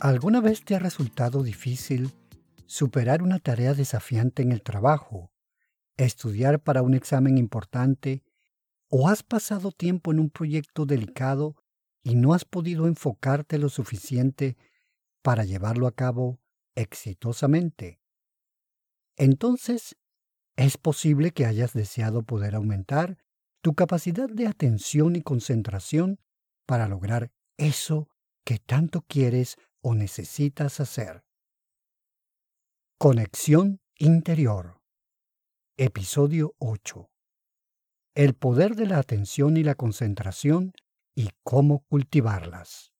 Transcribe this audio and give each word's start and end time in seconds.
¿Alguna 0.00 0.42
vez 0.42 0.62
te 0.62 0.74
ha 0.74 0.78
resultado 0.78 1.42
difícil 1.42 2.12
superar 2.66 3.22
una 3.22 3.38
tarea 3.38 3.72
desafiante 3.72 4.42
en 4.42 4.52
el 4.52 4.62
trabajo, 4.62 5.32
estudiar 5.96 6.60
para 6.60 6.82
un 6.82 6.92
examen 6.92 7.38
importante 7.38 8.22
o 8.90 9.08
has 9.08 9.22
pasado 9.22 9.72
tiempo 9.72 10.12
en 10.12 10.20
un 10.20 10.28
proyecto 10.28 10.84
delicado 10.84 11.56
y 12.02 12.14
no 12.14 12.34
has 12.34 12.44
podido 12.44 12.86
enfocarte 12.86 13.56
lo 13.56 13.70
suficiente 13.70 14.58
para 15.22 15.44
llevarlo 15.44 15.86
a 15.86 15.92
cabo 15.92 16.40
exitosamente? 16.74 17.98
Entonces, 19.16 19.96
es 20.56 20.76
posible 20.76 21.30
que 21.30 21.46
hayas 21.46 21.72
deseado 21.72 22.22
poder 22.22 22.54
aumentar 22.54 23.16
tu 23.62 23.74
capacidad 23.74 24.28
de 24.28 24.46
atención 24.46 25.16
y 25.16 25.22
concentración 25.22 26.20
para 26.66 26.86
lograr 26.86 27.32
eso 27.56 28.10
que 28.44 28.58
tanto 28.58 29.02
quieres 29.08 29.56
o 29.86 29.94
necesitas 29.94 30.80
hacer. 30.80 31.22
Conexión 32.98 33.80
interior. 33.98 34.80
Episodio 35.76 36.56
8. 36.58 37.08
El 38.16 38.34
poder 38.34 38.74
de 38.74 38.86
la 38.86 38.98
atención 38.98 39.56
y 39.56 39.62
la 39.62 39.76
concentración 39.76 40.72
y 41.14 41.30
cómo 41.44 41.84
cultivarlas. 41.88 42.90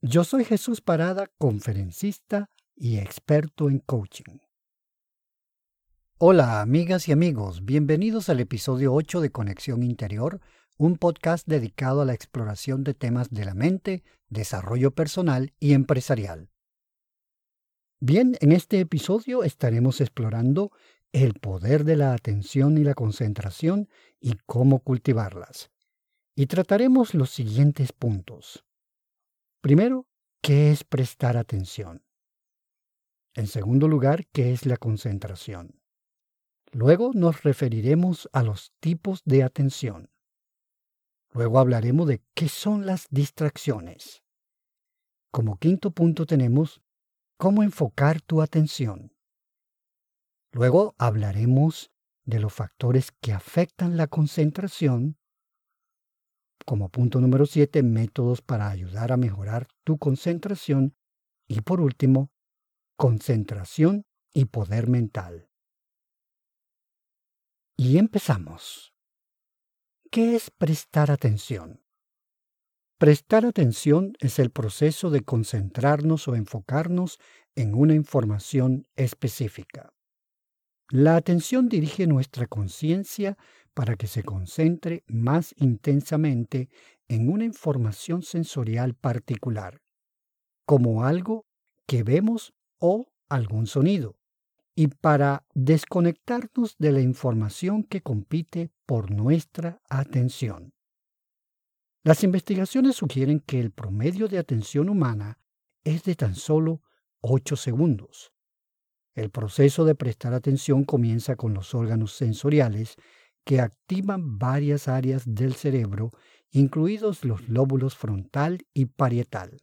Yo 0.00 0.24
soy 0.24 0.46
Jesús 0.46 0.80
Parada, 0.80 1.30
conferencista 1.36 2.48
y 2.74 2.96
experto 2.96 3.68
en 3.68 3.80
coaching. 3.80 4.38
Hola 6.16 6.62
amigas 6.62 7.08
y 7.08 7.12
amigos, 7.12 7.62
bienvenidos 7.66 8.30
al 8.30 8.40
episodio 8.40 8.94
8 8.94 9.20
de 9.20 9.30
Conexión 9.30 9.82
Interior, 9.82 10.40
un 10.78 10.96
podcast 10.96 11.46
dedicado 11.46 12.00
a 12.00 12.04
la 12.06 12.14
exploración 12.14 12.84
de 12.84 12.94
temas 12.94 13.28
de 13.28 13.44
la 13.44 13.54
mente, 13.54 14.02
desarrollo 14.30 14.92
personal 14.92 15.52
y 15.60 15.74
empresarial. 15.74 16.48
Bien, 18.00 18.34
en 18.40 18.52
este 18.52 18.80
episodio 18.80 19.44
estaremos 19.44 20.00
explorando 20.00 20.72
el 21.12 21.34
poder 21.34 21.84
de 21.84 21.96
la 21.96 22.14
atención 22.14 22.78
y 22.78 22.84
la 22.84 22.94
concentración 22.94 23.88
y 24.18 24.36
cómo 24.46 24.80
cultivarlas. 24.80 25.70
Y 26.34 26.46
trataremos 26.46 27.14
los 27.14 27.30
siguientes 27.30 27.92
puntos. 27.92 28.64
Primero, 29.60 30.06
¿qué 30.40 30.70
es 30.70 30.84
prestar 30.84 31.36
atención? 31.36 32.02
En 33.34 33.46
segundo 33.46 33.88
lugar, 33.88 34.26
¿qué 34.32 34.52
es 34.52 34.66
la 34.66 34.78
concentración? 34.78 35.80
Luego 36.72 37.12
nos 37.14 37.42
referiremos 37.42 38.30
a 38.32 38.42
los 38.42 38.72
tipos 38.80 39.22
de 39.24 39.42
atención. 39.42 40.10
Luego 41.32 41.58
hablaremos 41.58 42.08
de 42.08 42.22
qué 42.34 42.48
son 42.48 42.86
las 42.86 43.06
distracciones. 43.10 44.22
Como 45.30 45.58
quinto 45.58 45.90
punto 45.90 46.26
tenemos 46.26 46.82
cómo 47.36 47.62
enfocar 47.62 48.20
tu 48.22 48.40
atención. 48.40 49.12
Luego 50.52 50.94
hablaremos 50.98 51.90
de 52.24 52.38
los 52.38 52.52
factores 52.52 53.10
que 53.10 53.32
afectan 53.32 53.96
la 53.96 54.06
concentración. 54.06 55.16
Como 56.66 56.90
punto 56.90 57.20
número 57.20 57.46
7, 57.46 57.82
métodos 57.82 58.42
para 58.42 58.68
ayudar 58.68 59.12
a 59.12 59.16
mejorar 59.16 59.66
tu 59.82 59.98
concentración. 59.98 60.94
Y 61.48 61.62
por 61.62 61.80
último, 61.80 62.30
concentración 62.96 64.04
y 64.34 64.44
poder 64.44 64.88
mental. 64.88 65.48
Y 67.76 67.96
empezamos. 67.96 68.94
¿Qué 70.10 70.36
es 70.36 70.50
prestar 70.50 71.10
atención? 71.10 71.82
Prestar 72.98 73.46
atención 73.46 74.12
es 74.20 74.38
el 74.38 74.50
proceso 74.50 75.10
de 75.10 75.22
concentrarnos 75.22 76.28
o 76.28 76.36
enfocarnos 76.36 77.18
en 77.56 77.74
una 77.74 77.94
información 77.94 78.86
específica. 78.94 79.92
La 80.94 81.16
atención 81.16 81.70
dirige 81.70 82.06
nuestra 82.06 82.46
conciencia 82.46 83.38
para 83.72 83.96
que 83.96 84.06
se 84.06 84.22
concentre 84.22 85.04
más 85.06 85.54
intensamente 85.56 86.68
en 87.08 87.30
una 87.30 87.46
información 87.46 88.20
sensorial 88.20 88.92
particular, 88.92 89.80
como 90.66 91.06
algo 91.06 91.46
que 91.86 92.02
vemos 92.02 92.52
o 92.78 93.10
algún 93.30 93.66
sonido, 93.66 94.18
y 94.74 94.88
para 94.88 95.46
desconectarnos 95.54 96.76
de 96.76 96.92
la 96.92 97.00
información 97.00 97.84
que 97.84 98.02
compite 98.02 98.70
por 98.84 99.10
nuestra 99.10 99.80
atención. 99.88 100.74
Las 102.04 102.22
investigaciones 102.22 102.96
sugieren 102.96 103.40
que 103.40 103.60
el 103.60 103.70
promedio 103.70 104.28
de 104.28 104.36
atención 104.36 104.90
humana 104.90 105.38
es 105.84 106.04
de 106.04 106.16
tan 106.16 106.34
solo 106.34 106.82
8 107.22 107.56
segundos, 107.56 108.34
el 109.14 109.30
proceso 109.30 109.84
de 109.84 109.94
prestar 109.94 110.34
atención 110.34 110.84
comienza 110.84 111.36
con 111.36 111.54
los 111.54 111.74
órganos 111.74 112.12
sensoriales 112.12 112.96
que 113.44 113.60
activan 113.60 114.38
varias 114.38 114.88
áreas 114.88 115.24
del 115.26 115.54
cerebro, 115.54 116.12
incluidos 116.50 117.24
los 117.24 117.48
lóbulos 117.48 117.96
frontal 117.96 118.66
y 118.72 118.86
parietal. 118.86 119.60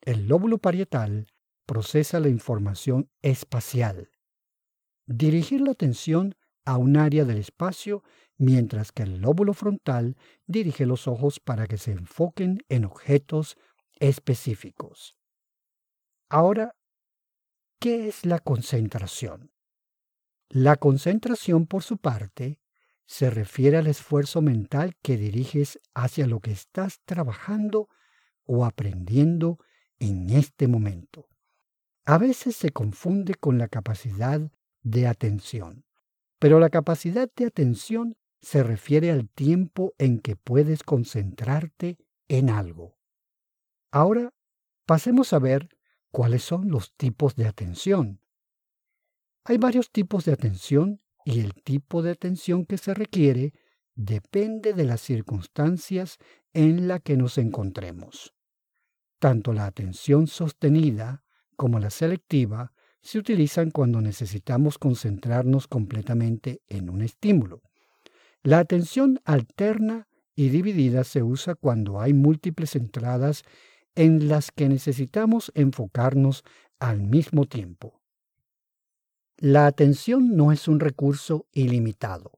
El 0.00 0.28
lóbulo 0.28 0.58
parietal 0.58 1.26
procesa 1.66 2.20
la 2.20 2.28
información 2.28 3.10
espacial. 3.22 4.10
Dirigir 5.06 5.60
la 5.60 5.72
atención 5.72 6.34
a 6.64 6.78
un 6.78 6.96
área 6.96 7.24
del 7.24 7.38
espacio, 7.38 8.02
mientras 8.38 8.92
que 8.92 9.02
el 9.02 9.20
lóbulo 9.20 9.52
frontal 9.52 10.16
dirige 10.46 10.86
los 10.86 11.06
ojos 11.08 11.40
para 11.40 11.66
que 11.66 11.78
se 11.78 11.92
enfoquen 11.92 12.62
en 12.68 12.84
objetos 12.84 13.56
específicos. 13.98 15.16
Ahora 16.28 16.74
¿Qué 17.84 18.08
es 18.08 18.24
la 18.24 18.38
concentración? 18.38 19.52
La 20.48 20.76
concentración, 20.76 21.66
por 21.66 21.82
su 21.82 21.98
parte, 21.98 22.58
se 23.04 23.28
refiere 23.28 23.76
al 23.76 23.88
esfuerzo 23.88 24.40
mental 24.40 24.96
que 25.02 25.18
diriges 25.18 25.78
hacia 25.92 26.26
lo 26.26 26.40
que 26.40 26.50
estás 26.50 27.02
trabajando 27.04 27.90
o 28.44 28.64
aprendiendo 28.64 29.58
en 29.98 30.30
este 30.30 30.66
momento. 30.66 31.28
A 32.06 32.16
veces 32.16 32.56
se 32.56 32.70
confunde 32.70 33.34
con 33.34 33.58
la 33.58 33.68
capacidad 33.68 34.40
de 34.80 35.06
atención, 35.06 35.84
pero 36.38 36.60
la 36.60 36.70
capacidad 36.70 37.30
de 37.36 37.44
atención 37.44 38.16
se 38.40 38.62
refiere 38.62 39.10
al 39.10 39.28
tiempo 39.28 39.92
en 39.98 40.20
que 40.20 40.36
puedes 40.36 40.84
concentrarte 40.84 41.98
en 42.28 42.48
algo. 42.48 42.96
Ahora 43.90 44.32
pasemos 44.86 45.34
a 45.34 45.38
ver 45.38 45.68
¿Cuáles 46.14 46.44
son 46.44 46.70
los 46.70 46.94
tipos 46.94 47.34
de 47.34 47.48
atención? 47.48 48.20
Hay 49.42 49.58
varios 49.58 49.90
tipos 49.90 50.24
de 50.24 50.32
atención 50.32 51.00
y 51.24 51.40
el 51.40 51.54
tipo 51.54 52.02
de 52.02 52.12
atención 52.12 52.66
que 52.66 52.78
se 52.78 52.94
requiere 52.94 53.52
depende 53.96 54.74
de 54.74 54.84
las 54.84 55.00
circunstancias 55.00 56.18
en 56.52 56.86
las 56.86 57.00
que 57.00 57.16
nos 57.16 57.36
encontremos. 57.36 58.32
Tanto 59.18 59.52
la 59.52 59.66
atención 59.66 60.28
sostenida 60.28 61.24
como 61.56 61.80
la 61.80 61.90
selectiva 61.90 62.72
se 63.02 63.18
utilizan 63.18 63.72
cuando 63.72 64.00
necesitamos 64.00 64.78
concentrarnos 64.78 65.66
completamente 65.66 66.62
en 66.68 66.90
un 66.90 67.02
estímulo. 67.02 67.60
La 68.44 68.60
atención 68.60 69.18
alterna 69.24 70.06
y 70.36 70.50
dividida 70.50 71.02
se 71.02 71.24
usa 71.24 71.56
cuando 71.56 72.00
hay 72.00 72.12
múltiples 72.12 72.76
entradas 72.76 73.42
en 73.94 74.28
las 74.28 74.50
que 74.50 74.68
necesitamos 74.68 75.52
enfocarnos 75.54 76.44
al 76.78 77.00
mismo 77.02 77.46
tiempo. 77.46 78.00
La 79.38 79.66
atención 79.66 80.36
no 80.36 80.52
es 80.52 80.68
un 80.68 80.80
recurso 80.80 81.46
ilimitado 81.52 82.32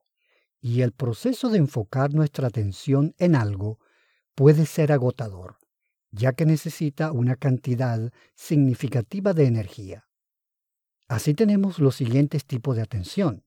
y 0.60 0.82
el 0.82 0.92
proceso 0.92 1.48
de 1.50 1.58
enfocar 1.58 2.14
nuestra 2.14 2.48
atención 2.48 3.14
en 3.18 3.36
algo 3.36 3.78
puede 4.34 4.66
ser 4.66 4.92
agotador, 4.92 5.58
ya 6.10 6.32
que 6.32 6.46
necesita 6.46 7.12
una 7.12 7.36
cantidad 7.36 8.12
significativa 8.34 9.32
de 9.32 9.46
energía. 9.46 10.08
Así 11.08 11.34
tenemos 11.34 11.78
los 11.78 11.94
siguientes 11.94 12.46
tipos 12.46 12.76
de 12.76 12.82
atención. 12.82 13.44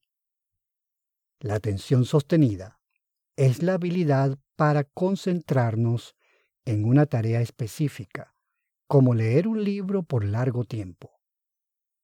La 1.39 1.55
atención 1.55 2.05
sostenida 2.05 2.79
es 3.35 3.63
la 3.63 3.73
habilidad 3.73 4.37
para 4.55 4.83
concentrarnos 4.83 6.15
en 6.65 6.85
una 6.85 7.05
tarea 7.05 7.41
específica, 7.41 8.35
como 8.87 9.13
leer 9.13 9.47
un 9.47 9.63
libro 9.63 10.03
por 10.03 10.25
largo 10.25 10.65
tiempo. 10.65 11.19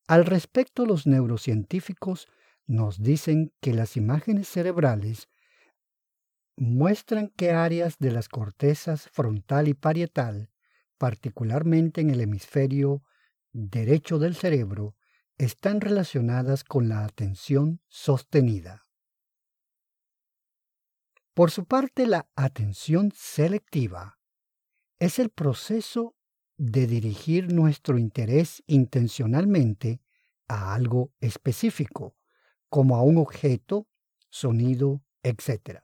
Al 0.07 0.25
respecto, 0.25 0.85
los 0.85 1.07
neurocientíficos 1.07 2.27
nos 2.67 3.01
dicen 3.01 3.53
que 3.59 3.73
las 3.73 3.97
imágenes 3.97 4.47
cerebrales 4.47 5.29
muestran 6.57 7.29
que 7.29 7.51
áreas 7.51 7.97
de 7.99 8.11
las 8.11 8.29
cortezas 8.29 9.09
frontal 9.09 9.67
y 9.67 9.73
parietal, 9.73 10.51
particularmente 10.97 12.01
en 12.01 12.11
el 12.11 12.21
hemisferio 12.21 13.03
derecho 13.51 14.19
del 14.19 14.35
cerebro, 14.35 14.95
están 15.37 15.81
relacionadas 15.81 16.63
con 16.63 16.87
la 16.87 17.03
atención 17.03 17.81
sostenida. 17.87 18.85
Por 21.33 21.51
su 21.51 21.65
parte, 21.65 22.07
la 22.07 22.29
atención 22.35 23.11
selectiva 23.13 24.14
es 24.99 25.19
el 25.19 25.29
proceso 25.29 26.15
de 26.57 26.87
dirigir 26.87 27.53
nuestro 27.53 27.97
interés 27.97 28.63
intencionalmente 28.67 30.01
a 30.47 30.73
algo 30.73 31.11
específico, 31.19 32.15
como 32.69 32.95
a 32.95 33.01
un 33.01 33.17
objeto, 33.17 33.87
sonido, 34.29 35.01
etc., 35.23 35.81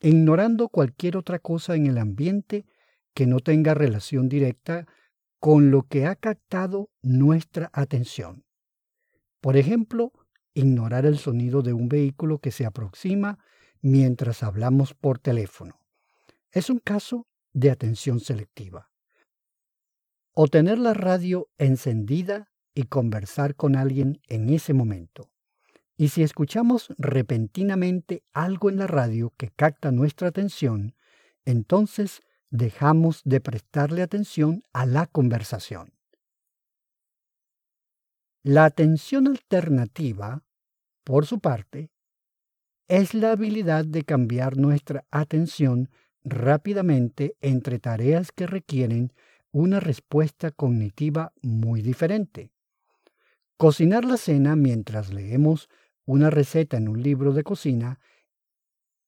ignorando 0.00 0.68
cualquier 0.68 1.16
otra 1.16 1.38
cosa 1.38 1.74
en 1.74 1.86
el 1.86 1.98
ambiente 1.98 2.66
que 3.14 3.26
no 3.26 3.40
tenga 3.40 3.74
relación 3.74 4.28
directa 4.28 4.86
con 5.40 5.70
lo 5.70 5.82
que 5.82 6.06
ha 6.06 6.14
captado 6.16 6.90
nuestra 7.02 7.70
atención. 7.72 8.44
Por 9.40 9.56
ejemplo, 9.56 10.12
ignorar 10.54 11.06
el 11.06 11.18
sonido 11.18 11.62
de 11.62 11.72
un 11.72 11.88
vehículo 11.88 12.38
que 12.38 12.50
se 12.50 12.66
aproxima 12.66 13.38
mientras 13.80 14.42
hablamos 14.42 14.94
por 14.94 15.18
teléfono. 15.18 15.80
Es 16.50 16.70
un 16.70 16.78
caso 16.78 17.26
de 17.58 17.70
atención 17.70 18.20
selectiva. 18.20 18.88
O 20.32 20.46
tener 20.46 20.78
la 20.78 20.94
radio 20.94 21.48
encendida 21.58 22.52
y 22.72 22.84
conversar 22.84 23.56
con 23.56 23.74
alguien 23.74 24.20
en 24.28 24.50
ese 24.50 24.72
momento. 24.72 25.30
Y 25.96 26.10
si 26.10 26.22
escuchamos 26.22 26.94
repentinamente 26.96 28.22
algo 28.32 28.70
en 28.70 28.76
la 28.76 28.86
radio 28.86 29.32
que 29.36 29.50
capta 29.50 29.90
nuestra 29.90 30.28
atención, 30.28 30.94
entonces 31.44 32.20
dejamos 32.50 33.22
de 33.24 33.40
prestarle 33.40 34.02
atención 34.02 34.62
a 34.72 34.86
la 34.86 35.06
conversación. 35.06 35.92
La 38.44 38.64
atención 38.64 39.26
alternativa, 39.26 40.44
por 41.02 41.26
su 41.26 41.40
parte, 41.40 41.90
es 42.86 43.12
la 43.12 43.32
habilidad 43.32 43.84
de 43.84 44.04
cambiar 44.04 44.56
nuestra 44.56 45.04
atención 45.10 45.90
rápidamente 46.30 47.36
entre 47.40 47.78
tareas 47.78 48.32
que 48.32 48.46
requieren 48.46 49.12
una 49.50 49.80
respuesta 49.80 50.50
cognitiva 50.50 51.32
muy 51.42 51.82
diferente. 51.82 52.52
Cocinar 53.56 54.04
la 54.04 54.16
cena 54.16 54.56
mientras 54.56 55.12
leemos 55.12 55.68
una 56.04 56.30
receta 56.30 56.76
en 56.76 56.88
un 56.88 57.02
libro 57.02 57.32
de 57.32 57.44
cocina 57.44 57.98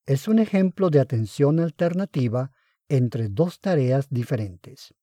es 0.06 0.28
un 0.28 0.38
ejemplo 0.38 0.90
de 0.90 1.00
atención 1.00 1.60
alternativa 1.60 2.50
entre 2.88 3.28
dos 3.28 3.60
tareas 3.60 4.08
diferentes. 4.10 4.94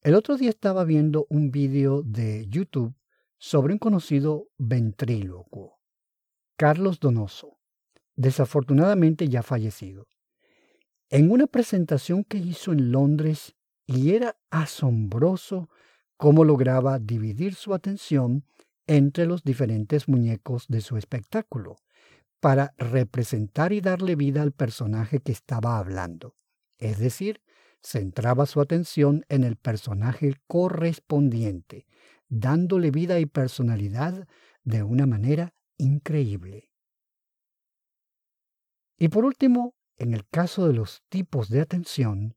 El 0.00 0.14
otro 0.14 0.36
día 0.36 0.48
estaba 0.48 0.84
viendo 0.84 1.26
un 1.28 1.50
vídeo 1.50 2.02
de 2.02 2.46
YouTube 2.48 2.94
sobre 3.36 3.72
un 3.72 3.78
conocido 3.78 4.48
ventrílocuo, 4.56 5.78
Carlos 6.56 6.98
Donoso, 6.98 7.58
desafortunadamente 8.16 9.28
ya 9.28 9.42
fallecido. 9.42 10.08
En 11.10 11.30
una 11.30 11.46
presentación 11.46 12.22
que 12.22 12.36
hizo 12.36 12.72
en 12.72 12.92
Londres 12.92 13.56
y 13.86 14.12
era 14.12 14.36
asombroso 14.50 15.70
cómo 16.18 16.44
lograba 16.44 16.98
dividir 16.98 17.54
su 17.54 17.72
atención 17.72 18.44
entre 18.86 19.24
los 19.24 19.42
diferentes 19.42 20.06
muñecos 20.06 20.66
de 20.68 20.82
su 20.82 20.98
espectáculo 20.98 21.76
para 22.40 22.74
representar 22.76 23.72
y 23.72 23.80
darle 23.80 24.16
vida 24.16 24.42
al 24.42 24.52
personaje 24.52 25.20
que 25.20 25.32
estaba 25.32 25.78
hablando. 25.78 26.36
Es 26.78 26.98
decir, 26.98 27.40
centraba 27.82 28.44
su 28.44 28.60
atención 28.60 29.24
en 29.30 29.44
el 29.44 29.56
personaje 29.56 30.34
correspondiente, 30.46 31.86
dándole 32.28 32.90
vida 32.90 33.18
y 33.18 33.26
personalidad 33.26 34.28
de 34.62 34.82
una 34.82 35.06
manera 35.06 35.54
increíble. 35.78 36.70
Y 38.98 39.08
por 39.08 39.24
último, 39.24 39.74
en 39.98 40.14
el 40.14 40.26
caso 40.28 40.66
de 40.66 40.74
los 40.74 41.02
tipos 41.08 41.48
de 41.48 41.60
atención, 41.60 42.36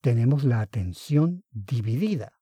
tenemos 0.00 0.44
la 0.44 0.60
atención 0.60 1.44
dividida. 1.50 2.38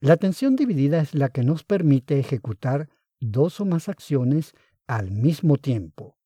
La 0.00 0.14
atención 0.14 0.56
dividida 0.56 1.00
es 1.00 1.14
la 1.14 1.28
que 1.28 1.42
nos 1.42 1.64
permite 1.64 2.18
ejecutar 2.18 2.88
dos 3.20 3.60
o 3.60 3.64
más 3.64 3.88
acciones 3.88 4.54
al 4.86 5.10
mismo 5.10 5.58
tiempo, 5.58 6.16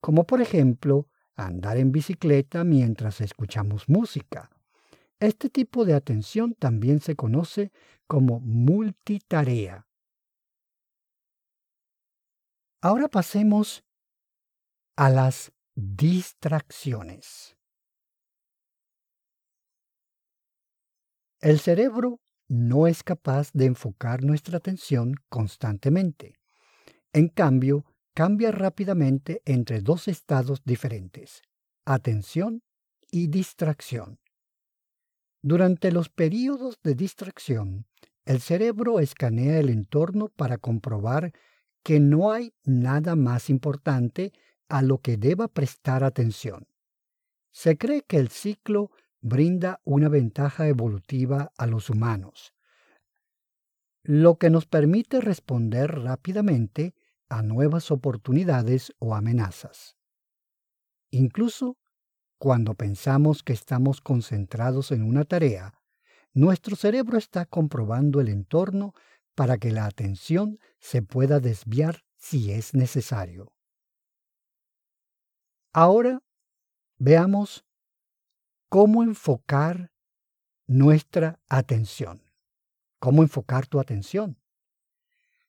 como 0.00 0.24
por 0.24 0.40
ejemplo 0.40 1.08
andar 1.34 1.78
en 1.78 1.92
bicicleta 1.92 2.64
mientras 2.64 3.20
escuchamos 3.20 3.88
música. 3.88 4.50
Este 5.20 5.50
tipo 5.50 5.84
de 5.84 5.94
atención 5.94 6.54
también 6.54 7.00
se 7.00 7.16
conoce 7.16 7.72
como 8.06 8.40
multitarea. 8.40 9.86
Ahora 12.80 13.08
pasemos 13.08 13.84
a 14.96 15.10
las 15.10 15.52
distracciones. 15.78 17.56
El 21.40 21.60
cerebro 21.60 22.20
no 22.48 22.88
es 22.88 23.04
capaz 23.04 23.52
de 23.52 23.66
enfocar 23.66 24.24
nuestra 24.24 24.58
atención 24.58 25.14
constantemente. 25.28 26.34
En 27.12 27.28
cambio, 27.28 27.84
cambia 28.12 28.50
rápidamente 28.50 29.40
entre 29.44 29.80
dos 29.80 30.08
estados 30.08 30.62
diferentes, 30.64 31.42
atención 31.84 32.64
y 33.12 33.28
distracción. 33.28 34.18
Durante 35.42 35.92
los 35.92 36.08
periodos 36.08 36.80
de 36.82 36.96
distracción, 36.96 37.86
el 38.24 38.40
cerebro 38.40 38.98
escanea 38.98 39.60
el 39.60 39.68
entorno 39.68 40.28
para 40.30 40.58
comprobar 40.58 41.32
que 41.84 42.00
no 42.00 42.32
hay 42.32 42.52
nada 42.64 43.14
más 43.14 43.48
importante 43.48 44.32
a 44.68 44.82
lo 44.82 44.98
que 44.98 45.16
deba 45.16 45.48
prestar 45.48 46.04
atención. 46.04 46.66
Se 47.50 47.76
cree 47.76 48.02
que 48.02 48.18
el 48.18 48.28
ciclo 48.28 48.90
brinda 49.20 49.80
una 49.84 50.08
ventaja 50.08 50.68
evolutiva 50.68 51.52
a 51.56 51.66
los 51.66 51.90
humanos, 51.90 52.54
lo 54.02 54.38
que 54.38 54.50
nos 54.50 54.66
permite 54.66 55.20
responder 55.20 56.00
rápidamente 56.00 56.94
a 57.28 57.42
nuevas 57.42 57.90
oportunidades 57.90 58.92
o 58.98 59.14
amenazas. 59.14 59.96
Incluso 61.10 61.76
cuando 62.38 62.74
pensamos 62.74 63.42
que 63.42 63.52
estamos 63.52 64.00
concentrados 64.00 64.92
en 64.92 65.02
una 65.02 65.24
tarea, 65.24 65.74
nuestro 66.32 66.76
cerebro 66.76 67.18
está 67.18 67.46
comprobando 67.46 68.20
el 68.20 68.28
entorno 68.28 68.94
para 69.34 69.58
que 69.58 69.72
la 69.72 69.86
atención 69.86 70.58
se 70.78 71.02
pueda 71.02 71.40
desviar 71.40 72.04
si 72.16 72.52
es 72.52 72.74
necesario. 72.74 73.52
Ahora 75.72 76.22
veamos 76.98 77.64
cómo 78.68 79.02
enfocar 79.02 79.92
nuestra 80.66 81.40
atención. 81.48 82.22
¿Cómo 82.98 83.22
enfocar 83.22 83.66
tu 83.66 83.78
atención? 83.78 84.38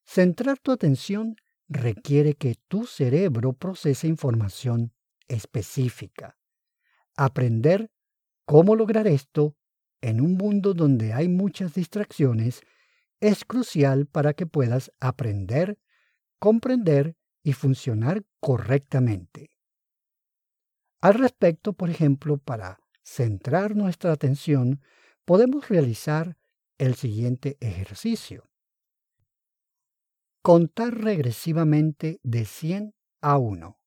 Centrar 0.06 0.60
tu 0.60 0.72
atención 0.72 1.36
requiere 1.68 2.36
que 2.36 2.56
tu 2.68 2.86
cerebro 2.86 3.54
procese 3.54 4.08
información 4.08 4.94
específica. 5.28 6.38
Aprender 7.16 7.92
cómo 8.46 8.76
lograr 8.76 9.08
esto 9.08 9.56
en 10.02 10.22
un 10.22 10.34
mundo 10.34 10.74
donde 10.74 11.14
hay 11.14 11.28
muchas 11.28 11.74
distracciones 11.74 12.62
es 13.20 13.46
crucial 13.46 14.06
para 14.06 14.34
que 14.34 14.46
puedas 14.46 14.92
aprender, 15.00 15.78
comprender 16.40 17.16
y 17.44 17.54
funcionar 17.54 18.24
correctamente. 18.40 19.52
Al 21.02 21.14
respecto, 21.14 21.74
por 21.74 21.90
ejemplo, 21.90 22.38
para 22.38 22.80
centrar 23.04 23.76
nuestra 23.76 24.12
atención, 24.12 24.82
podemos 25.24 25.70
realizar 25.70 26.38
el 26.78 26.96
siguiente 26.96 27.58
ejercicio. 27.62 28.50
Contar 30.42 30.96
regresivamente 30.96 32.20
de 32.24 32.46
100 32.46 32.96
a 33.22 33.38
1. 33.38 33.80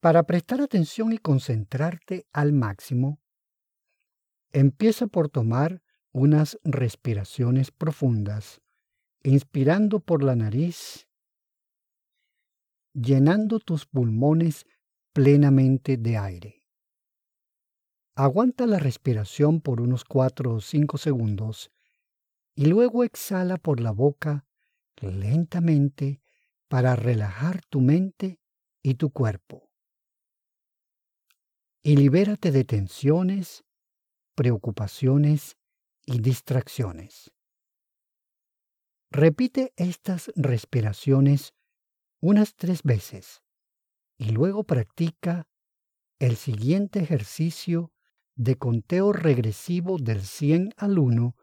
Para 0.00 0.22
prestar 0.24 0.60
atención 0.60 1.12
y 1.12 1.18
concentrarte 1.18 2.26
al 2.32 2.52
máximo, 2.52 3.20
empieza 4.52 5.06
por 5.06 5.28
tomar 5.28 5.82
unas 6.12 6.58
respiraciones 6.64 7.70
profundas, 7.70 8.60
inspirando 9.22 10.00
por 10.00 10.22
la 10.22 10.36
nariz, 10.36 11.07
llenando 12.92 13.58
tus 13.58 13.86
pulmones 13.86 14.66
plenamente 15.12 15.96
de 15.96 16.16
aire. 16.16 16.64
Aguanta 18.14 18.66
la 18.66 18.78
respiración 18.78 19.60
por 19.60 19.80
unos 19.80 20.04
4 20.04 20.54
o 20.54 20.60
5 20.60 20.98
segundos 20.98 21.70
y 22.54 22.66
luego 22.66 23.04
exhala 23.04 23.56
por 23.56 23.80
la 23.80 23.92
boca 23.92 24.44
lentamente 25.00 26.20
para 26.68 26.96
relajar 26.96 27.62
tu 27.66 27.80
mente 27.80 28.40
y 28.82 28.94
tu 28.94 29.10
cuerpo. 29.10 29.70
Y 31.82 31.96
libérate 31.96 32.50
de 32.50 32.64
tensiones, 32.64 33.64
preocupaciones 34.34 35.56
y 36.04 36.18
distracciones. 36.18 37.30
Repite 39.10 39.72
estas 39.76 40.30
respiraciones 40.34 41.54
unas 42.20 42.54
tres 42.54 42.82
veces 42.82 43.42
y 44.16 44.30
luego 44.30 44.64
practica 44.64 45.48
el 46.18 46.36
siguiente 46.36 47.00
ejercicio 47.00 47.92
de 48.34 48.56
conteo 48.56 49.12
regresivo 49.12 49.98
del 49.98 50.22
100 50.22 50.74
al 50.76 50.98
1 50.98 51.36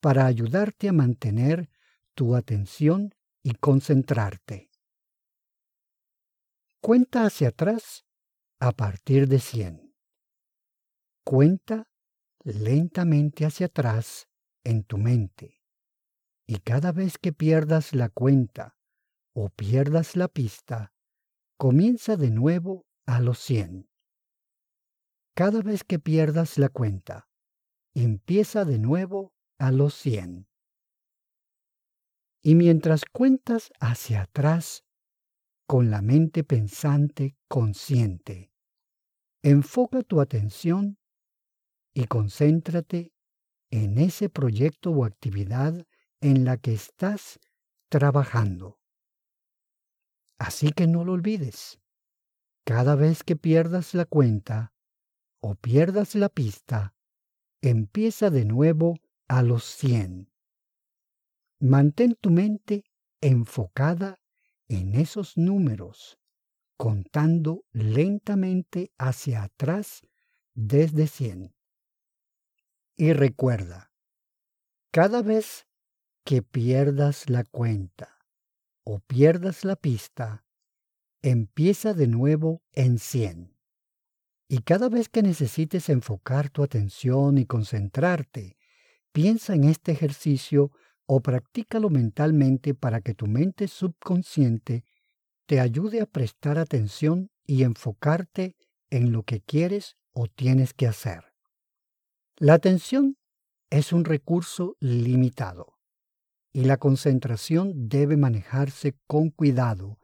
para 0.00 0.26
ayudarte 0.26 0.88
a 0.88 0.92
mantener 0.92 1.70
tu 2.14 2.34
atención 2.34 3.14
y 3.42 3.54
concentrarte. 3.54 4.70
Cuenta 6.80 7.26
hacia 7.26 7.48
atrás 7.48 8.04
a 8.58 8.72
partir 8.72 9.28
de 9.28 9.38
100. 9.38 9.94
Cuenta 11.24 11.88
lentamente 12.44 13.44
hacia 13.46 13.66
atrás 13.66 14.28
en 14.64 14.84
tu 14.84 14.98
mente. 14.98 15.60
Y 16.46 16.58
cada 16.58 16.92
vez 16.92 17.18
que 17.18 17.32
pierdas 17.32 17.94
la 17.94 18.08
cuenta 18.08 18.76
o 19.34 19.48
pierdas 19.50 20.16
la 20.16 20.28
pista, 20.28 20.92
comienza 21.56 22.16
de 22.16 22.30
nuevo 22.30 22.86
a 23.06 23.20
los 23.20 23.38
100. 23.38 23.88
Cada 25.34 25.62
vez 25.62 25.84
que 25.84 25.98
pierdas 25.98 26.58
la 26.58 26.68
cuenta, 26.68 27.28
empieza 27.94 28.64
de 28.64 28.78
nuevo 28.78 29.32
a 29.58 29.70
los 29.70 29.94
100. 29.94 30.48
Y 32.42 32.54
mientras 32.54 33.04
cuentas 33.04 33.72
hacia 33.80 34.22
atrás, 34.22 34.84
con 35.66 35.90
la 35.90 36.02
mente 36.02 36.44
pensante 36.44 37.36
consciente, 37.48 38.52
enfoca 39.42 40.02
tu 40.02 40.20
atención 40.20 40.98
y 41.94 42.06
concéntrate 42.06 43.12
en 43.70 43.98
ese 43.98 44.28
proyecto 44.28 44.90
o 44.90 45.04
actividad 45.04 45.86
en 46.20 46.44
la 46.44 46.58
que 46.58 46.74
estás 46.74 47.38
trabajando. 47.88 48.81
Así 50.42 50.72
que 50.72 50.88
no 50.88 51.04
lo 51.04 51.12
olvides. 51.12 51.78
Cada 52.64 52.96
vez 52.96 53.22
que 53.22 53.36
pierdas 53.36 53.94
la 53.94 54.06
cuenta 54.06 54.72
o 55.40 55.54
pierdas 55.54 56.16
la 56.16 56.28
pista, 56.28 56.96
empieza 57.60 58.28
de 58.28 58.44
nuevo 58.44 58.98
a 59.28 59.44
los 59.44 59.62
100. 59.62 60.32
Mantén 61.60 62.16
tu 62.16 62.30
mente 62.30 62.82
enfocada 63.20 64.20
en 64.66 64.96
esos 64.96 65.36
números, 65.36 66.18
contando 66.76 67.64
lentamente 67.70 68.90
hacia 68.98 69.44
atrás 69.44 70.02
desde 70.54 71.06
100. 71.06 71.54
Y 72.96 73.12
recuerda, 73.12 73.92
cada 74.90 75.22
vez 75.22 75.68
que 76.24 76.42
pierdas 76.42 77.30
la 77.30 77.44
cuenta 77.44 78.21
o 78.84 79.00
pierdas 79.00 79.64
la 79.64 79.76
pista, 79.76 80.44
empieza 81.22 81.94
de 81.94 82.08
nuevo 82.08 82.62
en 82.72 82.98
100. 82.98 83.56
Y 84.48 84.58
cada 84.58 84.88
vez 84.88 85.08
que 85.08 85.22
necesites 85.22 85.88
enfocar 85.88 86.50
tu 86.50 86.62
atención 86.62 87.38
y 87.38 87.46
concentrarte, 87.46 88.56
piensa 89.12 89.54
en 89.54 89.64
este 89.64 89.92
ejercicio 89.92 90.72
o 91.06 91.20
practícalo 91.20 91.90
mentalmente 91.90 92.74
para 92.74 93.00
que 93.00 93.14
tu 93.14 93.26
mente 93.26 93.68
subconsciente 93.68 94.84
te 95.46 95.60
ayude 95.60 96.00
a 96.00 96.06
prestar 96.06 96.58
atención 96.58 97.30
y 97.46 97.62
enfocarte 97.62 98.56
en 98.90 99.12
lo 99.12 99.22
que 99.22 99.40
quieres 99.40 99.96
o 100.12 100.26
tienes 100.26 100.74
que 100.74 100.86
hacer. 100.86 101.32
La 102.36 102.54
atención 102.54 103.16
es 103.70 103.92
un 103.92 104.04
recurso 104.04 104.76
limitado 104.80 105.71
y 106.52 106.64
la 106.64 106.76
concentración 106.76 107.88
debe 107.88 108.16
manejarse 108.16 108.94
con 109.06 109.30
cuidado 109.30 109.98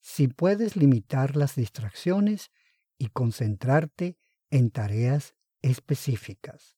si 0.00 0.28
puedes 0.28 0.76
limitar 0.76 1.36
las 1.36 1.56
distracciones 1.56 2.50
y 2.98 3.08
concentrarte 3.08 4.16
en 4.50 4.70
tareas 4.70 5.34
específicas. 5.62 6.76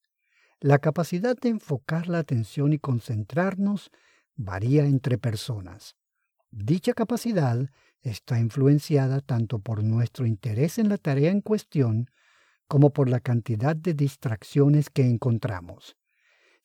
La 0.60 0.78
capacidad 0.78 1.36
de 1.36 1.50
enfocar 1.50 2.08
la 2.08 2.18
atención 2.18 2.72
y 2.72 2.78
concentrarnos 2.78 3.90
varía 4.34 4.86
entre 4.86 5.18
personas. 5.18 5.96
Dicha 6.50 6.94
capacidad 6.94 7.70
está 8.02 8.38
influenciada 8.38 9.20
tanto 9.20 9.58
por 9.58 9.84
nuestro 9.84 10.26
interés 10.26 10.78
en 10.78 10.88
la 10.88 10.96
tarea 10.96 11.30
en 11.30 11.42
cuestión 11.42 12.10
como 12.66 12.90
por 12.90 13.08
la 13.08 13.20
cantidad 13.20 13.76
de 13.76 13.94
distracciones 13.94 14.90
que 14.90 15.02
encontramos. 15.02 15.96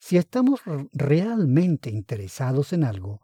Si 0.06 0.18
estamos 0.18 0.60
realmente 0.92 1.88
interesados 1.88 2.74
en 2.74 2.84
algo, 2.84 3.22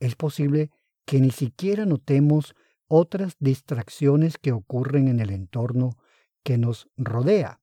es 0.00 0.16
posible 0.16 0.72
que 1.04 1.20
ni 1.20 1.30
siquiera 1.30 1.86
notemos 1.86 2.56
otras 2.88 3.36
distracciones 3.38 4.36
que 4.36 4.50
ocurren 4.50 5.06
en 5.06 5.20
el 5.20 5.30
entorno 5.30 5.96
que 6.42 6.58
nos 6.58 6.88
rodea. 6.96 7.60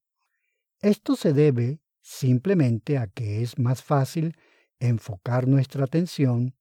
Esto 0.79 1.17
se 1.17 1.33
debe 1.33 1.81
simplemente 1.99 2.97
a 2.97 3.07
que 3.07 3.41
es 3.41 3.59
más 3.59 3.83
fácil 3.83 4.37
enfocar 4.79 5.49
nuestra 5.49 5.83
atención 5.83 6.55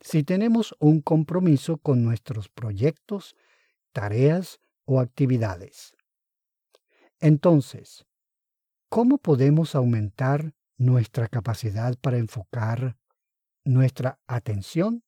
si 0.00 0.24
tenemos 0.24 0.76
un 0.80 1.00
compromiso 1.00 1.78
con 1.78 2.04
nuestros 2.04 2.50
proyectos, 2.50 3.36
tareas 3.92 4.60
o 4.84 5.00
actividades. 5.00 5.94
Entonces, 7.20 8.04
¿cómo 8.90 9.16
podemos 9.16 9.74
aumentar 9.74 10.52
nuestra 10.82 11.28
capacidad 11.28 11.96
para 11.98 12.18
enfocar 12.18 12.96
nuestra 13.64 14.20
atención. 14.26 15.04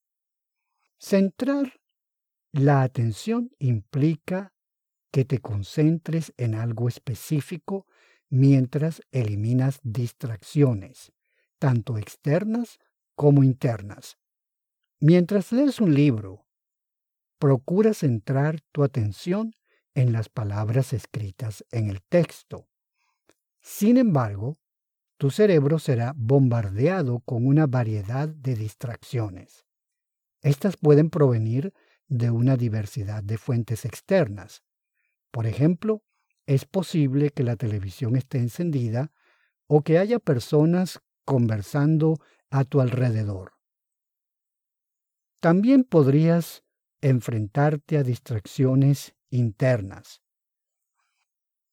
Centrar 0.99 1.81
la 2.53 2.83
atención 2.83 3.51
implica 3.59 4.55
que 5.11 5.25
te 5.25 5.41
concentres 5.41 6.33
en 6.37 6.55
algo 6.55 6.89
específico 6.89 7.87
mientras 8.31 9.03
eliminas 9.11 9.81
distracciones, 9.83 11.13
tanto 11.59 11.99
externas 11.99 12.79
como 13.17 13.43
internas. 13.43 14.17
Mientras 15.01 15.53
lees 15.53 15.81
un 15.81 15.95
libro, 15.95 16.47
procura 17.39 17.95
centrar 17.95 18.61
tu 18.73 18.85
atención 18.85 19.55
en 19.95 20.13
las 20.13 20.29
palabras 20.29 20.93
escritas 20.93 21.65
en 21.71 21.91
el 21.91 22.01
texto. 22.03 22.69
Sin 23.61 23.97
embargo, 23.97 24.59
tu 25.17 25.31
cerebro 25.31 25.79
será 25.79 26.13
bombardeado 26.17 27.21
con 27.21 27.47
una 27.47 27.67
variedad 27.67 28.29
de 28.29 28.55
distracciones. 28.55 29.65
Estas 30.43 30.77
pueden 30.77 31.11
provenir 31.11 31.73
de 32.09 32.31
una 32.31 32.57
diversidad 32.57 33.23
de 33.23 33.39
fuentes 33.39 33.85
externas. 33.85 34.63
Por 35.31 35.47
ejemplo, 35.47 36.03
es 36.47 36.65
posible 36.65 37.31
que 37.31 37.43
la 37.43 37.57
televisión 37.57 38.17
esté 38.17 38.39
encendida 38.39 39.13
o 39.67 39.83
que 39.83 39.99
haya 39.99 40.19
personas 40.19 41.01
conversando 41.25 42.19
a 42.51 42.65
tu 42.65 42.81
alrededor. 42.81 43.53
También 45.41 45.85
podrías 45.85 46.63
enfrentarte 47.01 47.99
a 47.99 48.03
distracciones 48.03 49.15
internas. 49.31 50.23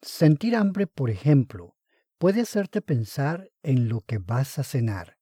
Sentir 0.01 0.55
hambre, 0.55 0.87
por 0.87 1.09
ejemplo, 1.09 1.75
puede 2.21 2.41
hacerte 2.41 2.83
pensar 2.83 3.49
en 3.63 3.89
lo 3.89 4.01
que 4.01 4.19
vas 4.19 4.59
a 4.59 4.63
cenar 4.63 5.17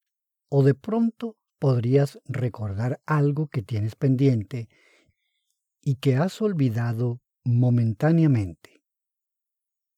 o 0.50 0.62
de 0.62 0.74
pronto 0.74 1.38
podrías 1.58 2.20
recordar 2.26 3.00
algo 3.06 3.48
que 3.48 3.62
tienes 3.62 3.96
pendiente 3.96 4.68
y 5.80 5.94
que 5.94 6.16
has 6.16 6.42
olvidado 6.42 7.22
momentáneamente. 7.42 8.82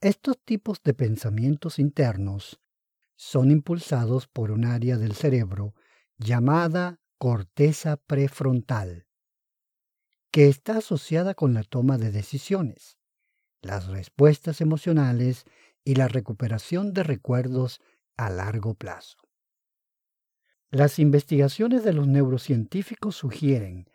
Estos 0.00 0.38
tipos 0.44 0.80
de 0.84 0.94
pensamientos 0.94 1.80
internos 1.80 2.60
son 3.16 3.50
impulsados 3.50 4.28
por 4.28 4.52
un 4.52 4.64
área 4.64 4.96
del 4.96 5.14
cerebro 5.14 5.74
llamada 6.18 7.00
corteza 7.18 7.96
prefrontal, 7.96 9.08
que 10.30 10.46
está 10.46 10.76
asociada 10.76 11.34
con 11.34 11.52
la 11.52 11.64
toma 11.64 11.98
de 11.98 12.12
decisiones, 12.12 12.96
las 13.60 13.88
respuestas 13.88 14.60
emocionales 14.60 15.46
y 15.84 15.94
la 15.94 16.08
recuperación 16.08 16.92
de 16.92 17.02
recuerdos 17.02 17.80
a 18.16 18.30
largo 18.30 18.74
plazo. 18.74 19.18
Las 20.70 20.98
investigaciones 20.98 21.84
de 21.84 21.92
los 21.92 22.08
neurocientíficos 22.08 23.16
sugieren 23.16 23.88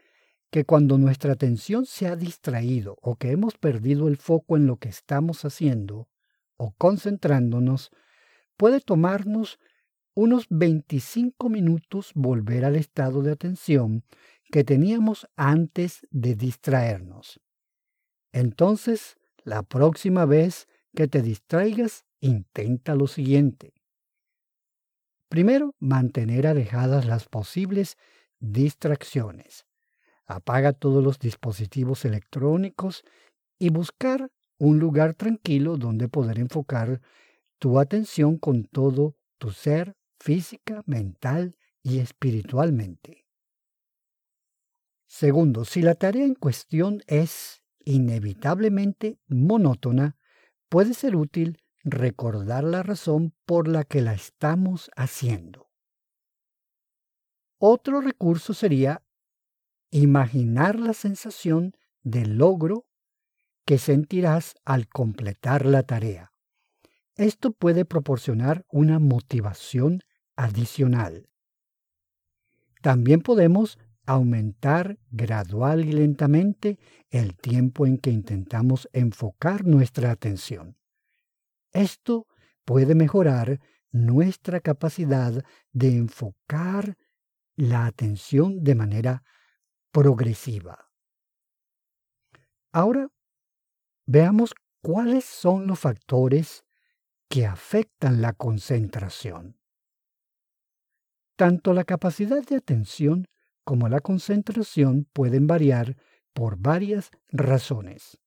que 0.51 0.63
cuando 0.63 0.98
nuestra 0.98 1.34
atención 1.34 1.86
se 1.86 2.08
ha 2.08 2.15
distraído 2.15 2.98
o 3.01 3.15
que 3.15 3.32
hemos 3.32 3.58
perdido 3.58 4.08
el 4.08 4.17
foco 4.17 4.58
en 4.58 4.67
lo 4.67 4.77
que 4.77 4.89
estamos 4.89 5.44
haciendo 5.44 6.08
o 6.56 6.74
concentrándonos, 6.77 7.91
puede 8.58 8.79
tomarnos 8.79 9.60
unos 10.13 10.48
25 10.50 11.50
minutos 11.50 12.12
volver 12.15 12.65
al 12.65 12.75
estado 12.75 13.22
de 13.22 13.32
atención 13.32 14.03
que 14.51 14.63
teníamos 14.63 15.27
antes 15.36 16.08
de 16.10 16.36
distraernos. 16.36 17.39
Entonces, 18.32 19.17
la 19.44 19.63
próxima 19.63 20.25
vez 20.25 20.67
que 20.98 21.08
te 21.08 21.22
distraigas, 21.22 22.06
intenta 22.22 22.96
lo 22.96 23.06
siguiente. 23.06 23.75
Primero, 25.30 25.75
mantener 25.77 26.48
alejadas 26.48 27.06
las 27.06 27.27
posibles 27.27 27.98
distracciones. 28.39 29.68
Apaga 30.25 30.74
todos 30.74 31.04
los 31.04 31.20
dispositivos 31.20 32.04
electrónicos 32.04 33.04
y 33.60 33.70
buscar 33.70 34.32
un 34.58 34.80
lugar 34.80 35.13
tranquilo 35.13 35.77
donde 35.77 36.10
poder 36.10 36.39
enfocar 36.39 37.00
tu 37.60 37.77
atención 37.77 38.39
con 38.39 38.63
todo 38.63 39.16
tu 39.38 39.51
ser 39.51 39.96
física, 40.20 40.82
mental 40.88 41.56
y 41.84 42.00
espiritualmente. 42.00 43.27
Segundo, 45.06 45.63
si 45.63 45.84
la 45.84 45.94
tarea 45.94 46.25
en 46.25 46.34
cuestión 46.34 47.04
es 47.06 47.62
inevitablemente 47.86 49.20
monótona, 49.27 50.16
puede 50.69 50.93
ser 50.93 51.15
útil 51.15 51.59
recordar 51.83 52.63
la 52.63 52.83
razón 52.83 53.33
por 53.45 53.67
la 53.67 53.83
que 53.83 54.01
la 54.01 54.13
estamos 54.13 54.91
haciendo. 54.95 55.69
Otro 57.59 58.01
recurso 58.01 58.53
sería 58.53 59.03
imaginar 59.89 60.79
la 60.79 60.93
sensación 60.93 61.75
de 62.03 62.25
logro 62.25 62.86
que 63.65 63.77
sentirás 63.77 64.55
al 64.63 64.88
completar 64.88 65.65
la 65.65 65.83
tarea. 65.83 66.33
Esto 67.15 67.51
puede 67.51 67.83
proporcionar 67.83 68.65
una 68.69 69.00
motivación 69.00 70.01
adicional. 70.36 71.29
También 72.81 73.21
podemos 73.21 73.79
aumentar 74.08 74.98
gradual 75.12 75.86
y 75.86 75.92
lentamente 75.92 76.80
el 77.10 77.38
tiempo 77.38 77.86
en 77.86 77.98
que 77.98 78.10
intentamos 78.10 78.90
enfocar 78.94 79.66
nuestra 79.66 80.12
atención. 80.12 80.78
Esto 81.74 82.26
puede 82.66 82.96
mejorar 82.96 83.60
nuestra 83.92 84.62
capacidad 84.62 85.44
de 85.72 85.96
enfocar 85.96 86.98
la 87.56 87.86
atención 87.86 88.64
de 88.64 88.76
manera 88.76 89.24
progresiva. 89.92 90.90
Ahora 92.72 93.10
veamos 94.06 94.56
cuáles 94.82 95.26
son 95.26 95.68
los 95.68 95.80
factores 95.80 96.64
que 97.28 97.46
afectan 97.46 98.22
la 98.22 98.32
concentración. 98.34 99.60
Tanto 101.36 101.74
la 101.74 101.84
capacidad 101.84 102.44
de 102.44 102.56
atención 102.56 103.28
como 103.67 103.89
la 103.89 104.00
concentración 104.00 105.09
pueden 105.12 105.45
variar 105.45 105.97
por 106.33 106.57
varias 106.57 107.12
razones. 107.27 108.17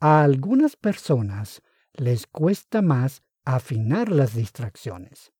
A 0.00 0.24
algunas 0.24 0.74
personas 0.74 1.62
les 1.92 2.26
cuesta 2.26 2.82
más 2.82 3.22
afinar 3.44 4.08
las 4.10 4.34
distracciones. 4.34 5.32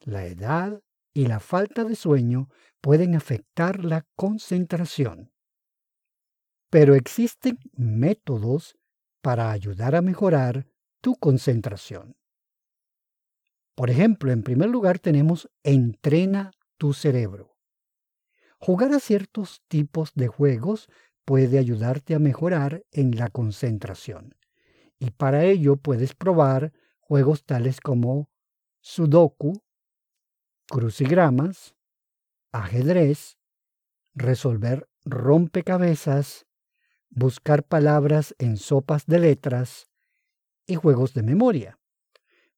La 0.00 0.24
edad 0.24 0.80
y 1.12 1.26
la 1.26 1.40
falta 1.40 1.84
de 1.84 1.94
sueño 1.94 2.48
pueden 2.80 3.14
afectar 3.14 3.84
la 3.84 4.06
concentración. 4.16 5.30
Pero 6.70 6.94
existen 6.94 7.58
métodos 7.74 8.78
para 9.20 9.50
ayudar 9.50 9.94
a 9.94 10.00
mejorar 10.00 10.66
tu 11.02 11.16
concentración. 11.16 12.16
Por 13.74 13.90
ejemplo, 13.90 14.32
en 14.32 14.42
primer 14.42 14.70
lugar 14.70 15.00
tenemos 15.00 15.50
entrena 15.62 16.50
tu 16.78 16.94
cerebro. 16.94 17.53
Jugar 18.64 18.94
a 18.94 18.98
ciertos 18.98 19.60
tipos 19.68 20.14
de 20.14 20.26
juegos 20.26 20.88
puede 21.26 21.58
ayudarte 21.58 22.14
a 22.14 22.18
mejorar 22.18 22.82
en 22.92 23.14
la 23.14 23.28
concentración. 23.28 24.36
Y 24.98 25.10
para 25.10 25.44
ello 25.44 25.76
puedes 25.76 26.14
probar 26.14 26.72
juegos 26.98 27.44
tales 27.44 27.78
como 27.78 28.30
Sudoku, 28.80 29.60
crucigramas, 30.66 31.74
ajedrez, 32.52 33.36
resolver 34.14 34.88
rompecabezas, 35.04 36.46
buscar 37.10 37.64
palabras 37.64 38.34
en 38.38 38.56
sopas 38.56 39.04
de 39.04 39.18
letras 39.18 39.90
y 40.66 40.76
juegos 40.76 41.12
de 41.12 41.22
memoria. 41.22 41.78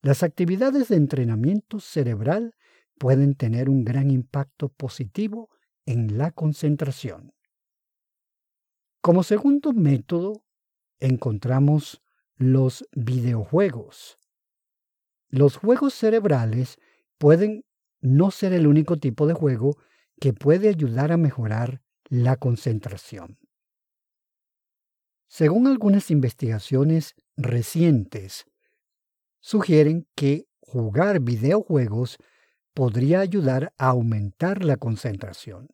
Las 0.02 0.22
actividades 0.22 0.86
de 0.86 0.98
entrenamiento 0.98 1.80
cerebral 1.80 2.54
pueden 2.96 3.34
tener 3.34 3.68
un 3.68 3.84
gran 3.84 4.12
impacto 4.12 4.68
positivo 4.68 5.50
en 5.86 6.18
la 6.18 6.32
concentración. 6.32 7.32
Como 9.00 9.22
segundo 9.22 9.72
método, 9.72 10.44
encontramos 10.98 12.02
los 12.36 12.86
videojuegos. 12.92 14.18
Los 15.28 15.56
juegos 15.56 15.94
cerebrales 15.94 16.78
pueden 17.18 17.64
no 18.00 18.30
ser 18.30 18.52
el 18.52 18.66
único 18.66 18.98
tipo 18.98 19.26
de 19.26 19.34
juego 19.34 19.76
que 20.20 20.32
puede 20.32 20.68
ayudar 20.68 21.12
a 21.12 21.16
mejorar 21.16 21.82
la 22.08 22.36
concentración. 22.36 23.38
Según 25.28 25.66
algunas 25.66 26.10
investigaciones 26.10 27.14
recientes, 27.36 28.46
sugieren 29.40 30.08
que 30.14 30.46
jugar 30.60 31.20
videojuegos 31.20 32.18
podría 32.74 33.20
ayudar 33.20 33.72
a 33.78 33.88
aumentar 33.88 34.64
la 34.64 34.76
concentración. 34.76 35.68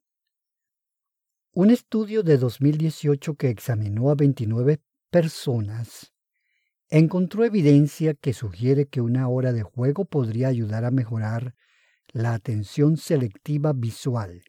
Un 1.55 1.69
estudio 1.71 2.23
de 2.23 2.39
2018 2.39 3.35
que 3.35 3.51
examinó 3.51 4.09
a 4.09 4.15
29 4.15 4.81
personas 5.11 6.15
encontró 6.89 7.45
evidencia 7.45 8.15
que 8.15 8.33
sugiere 8.33 8.87
que 8.87 9.03
una 9.03 9.29
hora 9.29 9.53
de 9.53 9.63
juego 9.63 10.07
podría 10.07 10.49
ayudar 10.49 10.87
a 10.87 10.91
mejorar 10.91 11.55
la 12.09 12.33
atención 12.33 12.97
selectiva 12.97 13.75
visual 13.75 14.45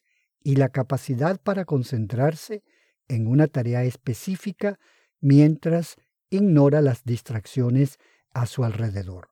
y 0.46 0.56
la 0.56 0.70
capacidad 0.70 1.42
para 1.42 1.66
concentrarse 1.66 2.64
en 3.10 3.28
una 3.28 3.48
tarea 3.48 3.84
específica 3.84 4.80
mientras 5.20 5.98
ignora 6.30 6.82
las 6.82 7.04
distracciones 7.04 7.98
a 8.34 8.46
su 8.46 8.64
alrededor. 8.64 9.28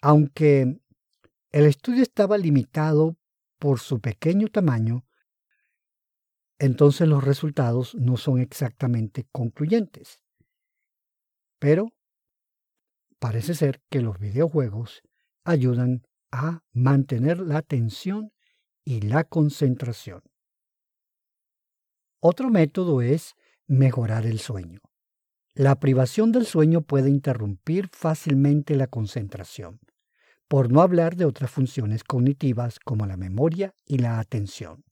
Aunque 0.00 0.80
el 1.52 1.66
estudio 1.66 2.02
estaba 2.02 2.38
limitado 2.38 3.18
por 3.58 3.78
su 3.78 4.00
pequeño 4.00 4.48
tamaño, 4.48 5.04
entonces 6.64 7.06
los 7.06 7.22
resultados 7.22 7.94
no 7.94 8.16
son 8.16 8.40
exactamente 8.40 9.26
concluyentes. 9.32 10.22
Pero 11.58 11.92
parece 13.18 13.54
ser 13.54 13.82
que 13.90 14.00
los 14.00 14.18
videojuegos 14.18 15.02
ayudan 15.44 16.06
a 16.32 16.62
mantener 16.72 17.38
la 17.38 17.58
atención 17.58 18.32
y 18.82 19.02
la 19.02 19.24
concentración. 19.24 20.22
Otro 22.20 22.48
método 22.48 23.02
es 23.02 23.34
mejorar 23.66 24.24
el 24.24 24.38
sueño. 24.38 24.80
La 25.54 25.78
privación 25.78 26.32
del 26.32 26.46
sueño 26.46 26.80
puede 26.80 27.10
interrumpir 27.10 27.90
fácilmente 27.92 28.74
la 28.74 28.86
concentración, 28.86 29.80
por 30.48 30.72
no 30.72 30.80
hablar 30.80 31.16
de 31.16 31.26
otras 31.26 31.50
funciones 31.50 32.04
cognitivas 32.04 32.78
como 32.78 33.04
la 33.04 33.18
memoria 33.18 33.74
y 33.84 33.98
la 33.98 34.18
atención. 34.18 34.82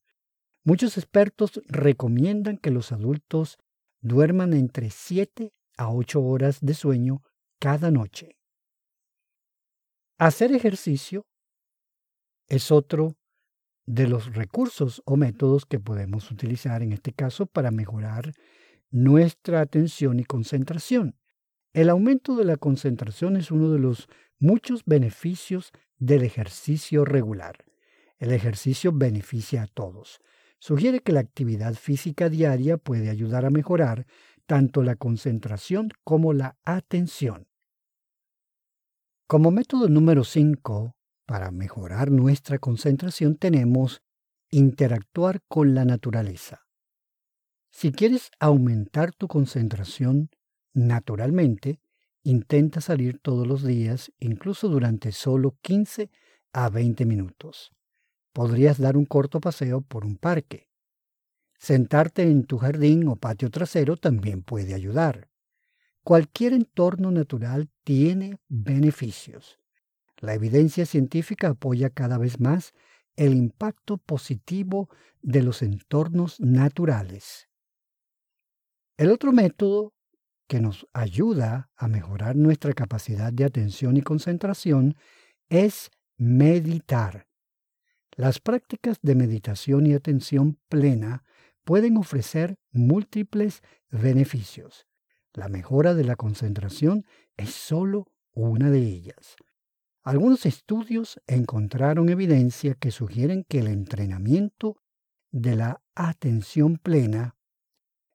Muchos 0.65 0.97
expertos 0.97 1.61
recomiendan 1.67 2.57
que 2.57 2.71
los 2.71 2.93
adultos 2.93 3.59
duerman 4.01 4.53
entre 4.53 4.91
7 4.91 5.53
a 5.77 5.91
8 5.91 6.23
horas 6.23 6.59
de 6.61 6.75
sueño 6.75 7.23
cada 7.59 7.91
noche. 7.91 8.37
Hacer 10.19 10.53
ejercicio 10.53 11.27
es 12.47 12.71
otro 12.71 13.17
de 13.87 14.07
los 14.07 14.37
recursos 14.37 15.03
o 15.05 15.17
métodos 15.17 15.67
que 15.67 15.81
podemos 15.81 16.31
utilizar 16.31 16.83
en 16.83 16.93
este 16.93 17.13
caso 17.13 17.47
para 17.47 17.73
mejorar 17.73 18.33
nuestra 18.93 19.63
atención 19.63 20.21
y 20.21 20.25
concentración. 20.25 21.19
El 21.73 21.91
aumento 21.91 22.37
de 22.37 22.45
la 22.45 22.57
concentración 22.57 23.37
es 23.37 23.51
uno 23.51 23.73
de 23.73 23.81
los 23.81 24.09
muchos 24.39 24.85
beneficios 24.85 25.73
del 25.99 26.23
ejercicio 26.23 27.05
regular. 27.05 27.65
El 28.19 28.31
ejercicio 28.31 28.93
beneficia 28.93 29.63
a 29.63 29.67
todos 29.67 30.21
sugiere 30.63 31.01
que 31.01 31.11
la 31.11 31.19
actividad 31.19 31.75
física 31.75 32.29
diaria 32.29 32.77
puede 32.77 33.11
ayudar 33.11 33.45
a 33.45 33.51
mejorar 33.51 34.07
tanto 34.47 34.85
la 34.85 34.95
concentración 34.95 35.89
como 36.05 36.33
la 36.33 36.57
atención. 36.65 37.49
Como 39.27 39.51
método 39.51 39.89
número 39.89 40.23
5, 40.23 40.95
para 41.27 41.51
mejorar 41.51 42.13
nuestra 42.13 42.61
concentración 42.61 43.35
tenemos 43.35 44.05
interactuar 44.53 45.43
con 45.49 45.75
la 45.75 45.85
naturaleza. 45.85 46.61
Si 47.73 47.91
quieres 47.91 48.31
aumentar 48.39 49.13
tu 49.13 49.27
concentración, 49.27 50.31
naturalmente, 50.75 51.81
intenta 52.23 52.81
salir 52.81 53.19
todos 53.19 53.49
los 53.49 53.65
días, 53.65 54.13
incluso 54.21 54.69
durante 54.69 55.11
solo 55.11 55.59
15 55.61 56.09
a 56.53 56.69
20 56.69 57.05
minutos 57.05 57.73
podrías 58.33 58.79
dar 58.79 58.97
un 58.97 59.05
corto 59.05 59.41
paseo 59.41 59.81
por 59.81 60.05
un 60.05 60.17
parque. 60.17 60.69
Sentarte 61.59 62.23
en 62.23 62.45
tu 62.45 62.59
jardín 62.59 63.07
o 63.09 63.17
patio 63.17 63.51
trasero 63.51 63.97
también 63.97 64.43
puede 64.43 64.75
ayudar. 64.75 65.29
Cualquier 66.03 66.55
entorno 66.55 67.11
natural 67.13 67.71
tiene 67.85 68.39
beneficios. 68.49 69.61
La 70.19 70.35
evidencia 70.35 70.87
científica 70.87 71.51
apoya 71.51 71.91
cada 71.91 72.19
vez 72.19 72.41
más 72.41 72.73
el 73.17 73.35
impacto 73.35 73.99
positivo 73.99 74.89
de 75.21 75.43
los 75.43 75.63
entornos 75.63 76.41
naturales. 76.41 77.49
El 78.97 79.11
otro 79.11 79.33
método 79.33 79.95
que 80.49 80.61
nos 80.61 80.87
ayuda 80.93 81.71
a 81.77 81.89
mejorar 81.89 82.37
nuestra 82.37 82.73
capacidad 82.73 83.33
de 83.33 83.45
atención 83.45 83.97
y 83.97 84.03
concentración 84.03 84.97
es 85.49 85.91
meditar. 86.17 87.27
Las 88.15 88.41
prácticas 88.41 88.99
de 89.01 89.15
meditación 89.15 89.87
y 89.87 89.95
atención 89.95 90.59
plena 90.69 91.25
pueden 91.65 91.97
ofrecer 91.97 92.59
múltiples 92.71 93.63
beneficios. 93.91 94.87
La 95.33 95.49
mejora 95.49 95.95
de 95.95 96.05
la 96.05 96.17
concentración 96.17 97.07
es 97.37 97.55
solo 97.55 98.13
una 98.35 98.71
de 98.71 98.81
ellas. 98.81 99.37
Algunos 100.03 100.45
estudios 100.45 101.21
encontraron 101.27 102.11
evidencia 102.11 102.75
que 102.75 102.91
sugieren 102.91 103.45
que 103.49 103.61
el 103.61 103.69
entrenamiento 103.69 104.77
de 105.31 105.57
la 105.57 105.83
atención 105.95 106.77
plena 106.77 107.37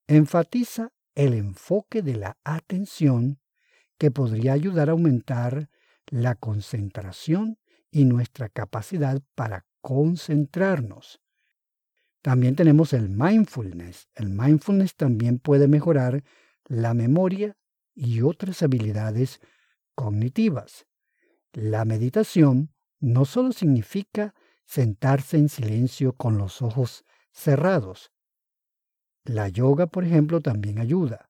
enfatiza 0.05 0.91
el 1.15 1.33
enfoque 1.33 2.03
de 2.03 2.17
la 2.17 2.37
atención 2.43 3.39
que 3.97 4.11
podría 4.11 4.53
ayudar 4.53 4.89
a 4.89 4.91
aumentar 4.91 5.69
la 6.07 6.35
concentración 6.35 7.57
y 7.89 8.05
nuestra 8.05 8.49
capacidad 8.49 9.21
para 9.33 9.65
concentrarnos. 9.87 11.21
También 12.21 12.57
tenemos 12.57 12.91
el 12.91 13.07
mindfulness. 13.07 14.09
El 14.15 14.27
mindfulness 14.27 14.97
también 14.97 15.39
puede 15.39 15.69
mejorar 15.69 16.25
la 16.65 16.93
memoria 16.93 17.55
y 17.95 18.19
otras 18.19 18.63
habilidades 18.63 19.39
cognitivas. 19.95 20.87
La 21.53 21.85
meditación 21.85 22.73
no 22.99 23.23
solo 23.23 23.53
significa 23.53 24.35
sentarse 24.65 25.37
en 25.37 25.47
silencio 25.47 26.11
con 26.11 26.37
los 26.37 26.61
ojos 26.61 27.05
cerrados. 27.31 28.11
La 29.23 29.47
yoga, 29.47 29.87
por 29.87 30.03
ejemplo, 30.03 30.41
también 30.41 30.79
ayuda. 30.79 31.29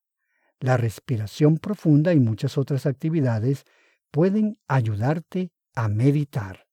La 0.60 0.78
respiración 0.78 1.60
profunda 1.60 2.12
y 2.12 2.20
muchas 2.20 2.58
otras 2.58 2.88
actividades 2.88 3.66
pueden 4.10 4.58
ayudarte 4.68 5.52
a 5.76 5.90
meditar. 5.90 6.67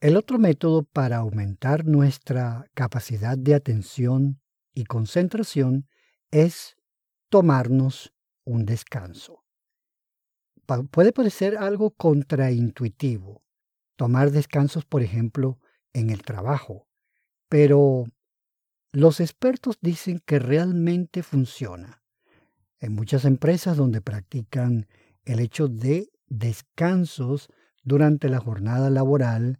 El 0.00 0.16
otro 0.16 0.38
método 0.38 0.84
para 0.84 1.18
aumentar 1.18 1.84
nuestra 1.84 2.64
capacidad 2.72 3.36
de 3.36 3.54
atención 3.54 4.40
y 4.72 4.84
concentración 4.84 5.88
es 6.30 6.76
tomarnos 7.28 8.14
un 8.44 8.64
descanso. 8.64 9.44
puede 10.90 11.12
parecer 11.12 11.58
algo 11.58 11.90
contraintuitivo, 11.90 13.42
tomar 13.96 14.30
descansos, 14.30 14.86
por 14.86 15.02
ejemplo, 15.02 15.58
en 15.92 16.08
el 16.08 16.22
trabajo, 16.22 16.88
pero 17.50 18.06
los 18.92 19.20
expertos 19.20 19.76
dicen 19.82 20.22
que 20.24 20.38
realmente 20.38 21.22
funciona. 21.22 22.02
En 22.78 22.94
muchas 22.94 23.26
empresas 23.26 23.76
donde 23.76 24.00
practican 24.00 24.86
el 25.26 25.40
hecho 25.40 25.68
de 25.68 26.08
descansos 26.28 27.50
durante 27.82 28.30
la 28.30 28.38
jornada 28.38 28.88
laboral, 28.88 29.58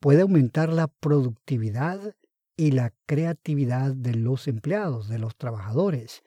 puede 0.00 0.22
aumentar 0.22 0.72
la 0.72 0.88
productividad 0.88 2.14
y 2.56 2.72
la 2.72 2.92
creatividad 3.06 3.94
de 3.94 4.14
los 4.14 4.48
empleados, 4.48 5.08
de 5.08 5.18
los 5.18 5.36
trabajadores, 5.36 6.22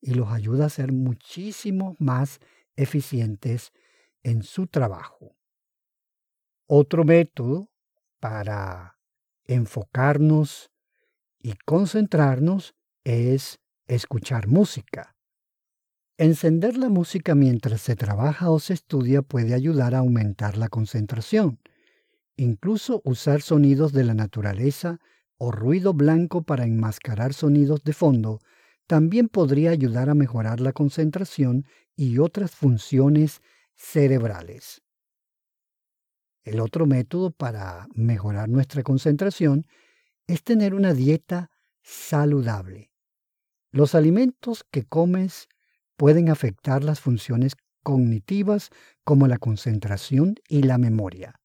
y 0.00 0.14
los 0.14 0.30
ayuda 0.30 0.66
a 0.66 0.70
ser 0.70 0.92
muchísimo 0.92 1.96
más 1.98 2.40
eficientes 2.76 3.72
en 4.22 4.42
su 4.42 4.66
trabajo. 4.66 5.36
Otro 6.66 7.04
método 7.04 7.70
para 8.20 8.98
enfocarnos 9.44 10.70
y 11.40 11.54
concentrarnos 11.64 12.74
es 13.04 13.60
escuchar 13.86 14.48
música. 14.48 15.16
Encender 16.18 16.76
la 16.76 16.88
música 16.88 17.34
mientras 17.34 17.82
se 17.82 17.94
trabaja 17.94 18.50
o 18.50 18.58
se 18.58 18.74
estudia 18.74 19.22
puede 19.22 19.54
ayudar 19.54 19.94
a 19.94 19.98
aumentar 19.98 20.56
la 20.56 20.68
concentración. 20.68 21.60
Incluso 22.36 23.00
usar 23.04 23.40
sonidos 23.40 23.92
de 23.92 24.04
la 24.04 24.14
naturaleza 24.14 24.98
o 25.38 25.50
ruido 25.50 25.94
blanco 25.94 26.42
para 26.42 26.64
enmascarar 26.64 27.32
sonidos 27.32 27.82
de 27.82 27.92
fondo 27.92 28.40
también 28.86 29.28
podría 29.28 29.70
ayudar 29.70 30.10
a 30.10 30.14
mejorar 30.14 30.60
la 30.60 30.72
concentración 30.72 31.64
y 31.96 32.18
otras 32.18 32.50
funciones 32.50 33.40
cerebrales. 33.74 34.82
El 36.44 36.60
otro 36.60 36.86
método 36.86 37.30
para 37.30 37.88
mejorar 37.94 38.48
nuestra 38.48 38.82
concentración 38.82 39.66
es 40.26 40.44
tener 40.44 40.74
una 40.74 40.94
dieta 40.94 41.50
saludable. 41.82 42.90
Los 43.72 43.94
alimentos 43.94 44.64
que 44.70 44.84
comes 44.84 45.48
pueden 45.96 46.28
afectar 46.28 46.84
las 46.84 47.00
funciones 47.00 47.56
cognitivas 47.82 48.70
como 49.04 49.26
la 49.26 49.38
concentración 49.38 50.36
y 50.48 50.62
la 50.62 50.78
memoria. 50.78 51.40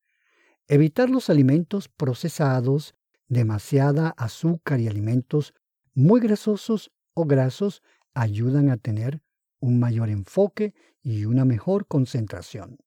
Evitar 0.72 1.10
los 1.10 1.30
alimentos 1.30 1.90
procesados, 1.90 2.96
demasiada 3.28 4.14
azúcar 4.16 4.80
y 4.80 4.88
alimentos 4.88 5.54
muy 5.94 6.22
grasosos 6.22 6.94
o 7.14 7.26
grasos 7.26 7.84
ayudan 8.14 8.70
a 8.70 8.78
tener 8.78 9.22
un 9.60 9.82
mayor 9.82 10.08
enfoque 10.08 10.74
y 11.04 11.26
una 11.26 11.44
mejor 11.44 11.88
concentración. 11.88 12.78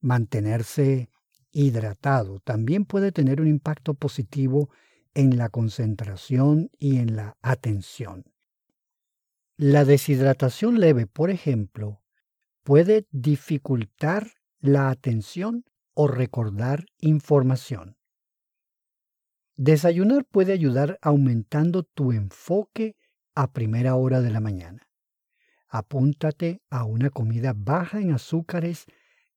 Mantenerse 0.00 1.10
hidratado 1.52 2.40
también 2.40 2.86
puede 2.86 3.12
tener 3.12 3.42
un 3.42 3.48
impacto 3.48 3.92
positivo 3.92 4.70
en 5.12 5.36
la 5.36 5.50
concentración 5.50 6.70
y 6.78 6.96
en 6.96 7.16
la 7.16 7.36
atención. 7.42 8.24
La 9.58 9.84
deshidratación 9.84 10.80
leve, 10.80 11.06
por 11.06 11.28
ejemplo, 11.28 12.00
puede 12.62 13.06
dificultar 13.10 14.26
la 14.60 14.88
atención 14.88 15.66
o 15.94 16.08
recordar 16.08 16.86
información. 16.98 17.96
Desayunar 19.56 20.24
puede 20.24 20.52
ayudar 20.52 20.98
aumentando 21.00 21.84
tu 21.84 22.12
enfoque 22.12 22.96
a 23.34 23.52
primera 23.52 23.94
hora 23.94 24.20
de 24.20 24.30
la 24.30 24.40
mañana. 24.40 24.88
Apúntate 25.68 26.60
a 26.70 26.84
una 26.84 27.10
comida 27.10 27.52
baja 27.56 28.00
en 28.00 28.12
azúcares 28.12 28.86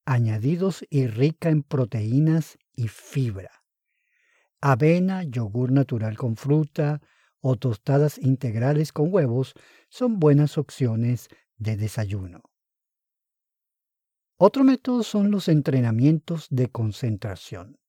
añadidos 0.05 0.85
y 0.89 1.07
rica 1.07 1.49
en 1.49 1.63
proteínas 1.63 2.57
y 2.73 2.87
fibra. 2.87 3.51
Avena, 4.61 5.23
yogur 5.23 5.71
natural 5.71 6.17
con 6.17 6.35
fruta 6.35 7.01
o 7.41 7.57
tostadas 7.57 8.17
integrales 8.17 8.91
con 8.91 9.13
huevos 9.13 9.53
son 9.89 10.19
buenas 10.19 10.57
opciones 10.57 11.27
de 11.57 11.77
desayuno. 11.77 12.41
Otro 14.39 14.63
método 14.63 15.01
son 15.01 15.31
los 15.31 15.47
entrenamientos 15.47 16.45
de 16.51 16.69
concentración. 16.69 17.79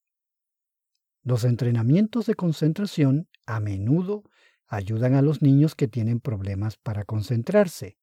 Los 1.21 1.43
entrenamientos 1.43 2.25
de 2.25 2.33
concentración 2.33 3.29
a 3.45 3.59
menudo 3.59 4.23
ayudan 4.65 5.13
a 5.13 5.21
los 5.21 5.43
niños 5.43 5.75
que 5.75 5.87
tienen 5.87 6.19
problemas 6.19 6.77
para 6.77 7.05
concentrarse. 7.05 7.99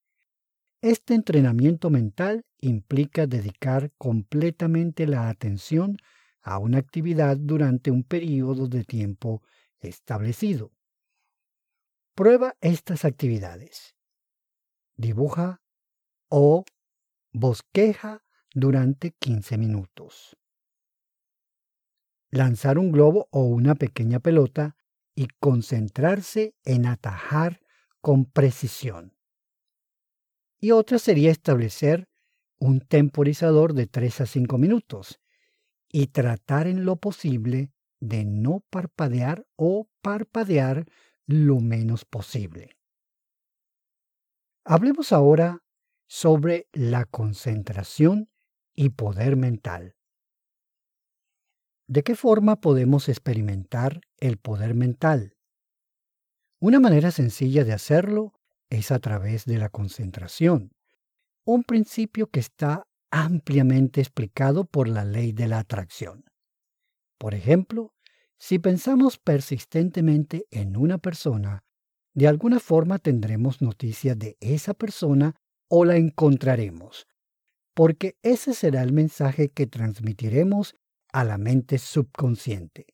Este 0.80 1.14
entrenamiento 1.14 1.90
mental 1.90 2.44
implica 2.60 3.26
dedicar 3.26 3.90
completamente 3.98 5.08
la 5.08 5.28
atención 5.28 5.96
a 6.40 6.58
una 6.58 6.78
actividad 6.78 7.36
durante 7.36 7.90
un 7.90 8.04
periodo 8.04 8.68
de 8.68 8.84
tiempo 8.84 9.42
establecido. 9.80 10.70
Prueba 12.14 12.54
estas 12.60 13.04
actividades. 13.04 13.96
Dibuja 14.96 15.60
o 16.28 16.64
bosqueja 17.32 18.22
durante 18.56 19.10
15 19.10 19.58
minutos. 19.58 20.34
Lanzar 22.30 22.78
un 22.78 22.90
globo 22.90 23.28
o 23.30 23.42
una 23.42 23.74
pequeña 23.74 24.18
pelota 24.18 24.76
y 25.14 25.28
concentrarse 25.38 26.54
en 26.64 26.86
atajar 26.86 27.60
con 28.00 28.24
precisión. 28.24 29.14
Y 30.58 30.70
otra 30.70 30.98
sería 30.98 31.30
establecer 31.30 32.08
un 32.58 32.80
temporizador 32.80 33.74
de 33.74 33.88
3 33.88 34.22
a 34.22 34.26
5 34.26 34.56
minutos 34.56 35.20
y 35.92 36.06
tratar 36.06 36.66
en 36.66 36.86
lo 36.86 36.96
posible 36.96 37.72
de 38.00 38.24
no 38.24 38.64
parpadear 38.70 39.46
o 39.56 39.86
parpadear 40.00 40.86
lo 41.26 41.60
menos 41.60 42.06
posible. 42.06 42.70
Hablemos 44.64 45.12
ahora 45.12 45.62
sobre 46.06 46.68
la 46.72 47.04
concentración 47.04 48.30
y 48.76 48.90
poder 48.90 49.36
mental. 49.36 49.96
¿De 51.88 52.02
qué 52.02 52.14
forma 52.14 52.60
podemos 52.60 53.08
experimentar 53.08 54.00
el 54.18 54.36
poder 54.36 54.74
mental? 54.74 55.36
Una 56.60 56.78
manera 56.80 57.10
sencilla 57.10 57.64
de 57.64 57.72
hacerlo 57.72 58.34
es 58.70 58.90
a 58.90 58.98
través 58.98 59.44
de 59.44 59.58
la 59.58 59.68
concentración, 59.68 60.72
un 61.44 61.62
principio 61.62 62.28
que 62.28 62.40
está 62.40 62.86
ampliamente 63.10 64.00
explicado 64.00 64.64
por 64.64 64.88
la 64.88 65.04
ley 65.04 65.32
de 65.32 65.48
la 65.48 65.60
atracción. 65.60 66.24
Por 67.18 67.34
ejemplo, 67.34 67.94
si 68.38 68.58
pensamos 68.58 69.18
persistentemente 69.18 70.46
en 70.50 70.76
una 70.76 70.98
persona, 70.98 71.64
de 72.14 72.28
alguna 72.28 72.60
forma 72.60 72.98
tendremos 72.98 73.62
noticia 73.62 74.14
de 74.14 74.36
esa 74.40 74.74
persona 74.74 75.36
o 75.68 75.84
la 75.84 75.96
encontraremos, 75.96 77.06
porque 77.76 78.16
ese 78.22 78.54
será 78.54 78.80
el 78.82 78.94
mensaje 78.94 79.50
que 79.50 79.66
transmitiremos 79.66 80.76
a 81.12 81.24
la 81.24 81.36
mente 81.36 81.76
subconsciente. 81.76 82.86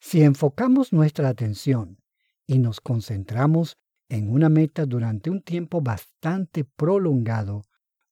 Si 0.00 0.22
enfocamos 0.22 0.92
nuestra 0.92 1.28
atención 1.28 2.02
y 2.44 2.58
nos 2.58 2.80
concentramos 2.80 3.76
en 4.08 4.32
una 4.32 4.48
meta 4.48 4.84
durante 4.84 5.30
un 5.30 5.42
tiempo 5.42 5.80
bastante 5.80 6.64
prolongado, 6.64 7.62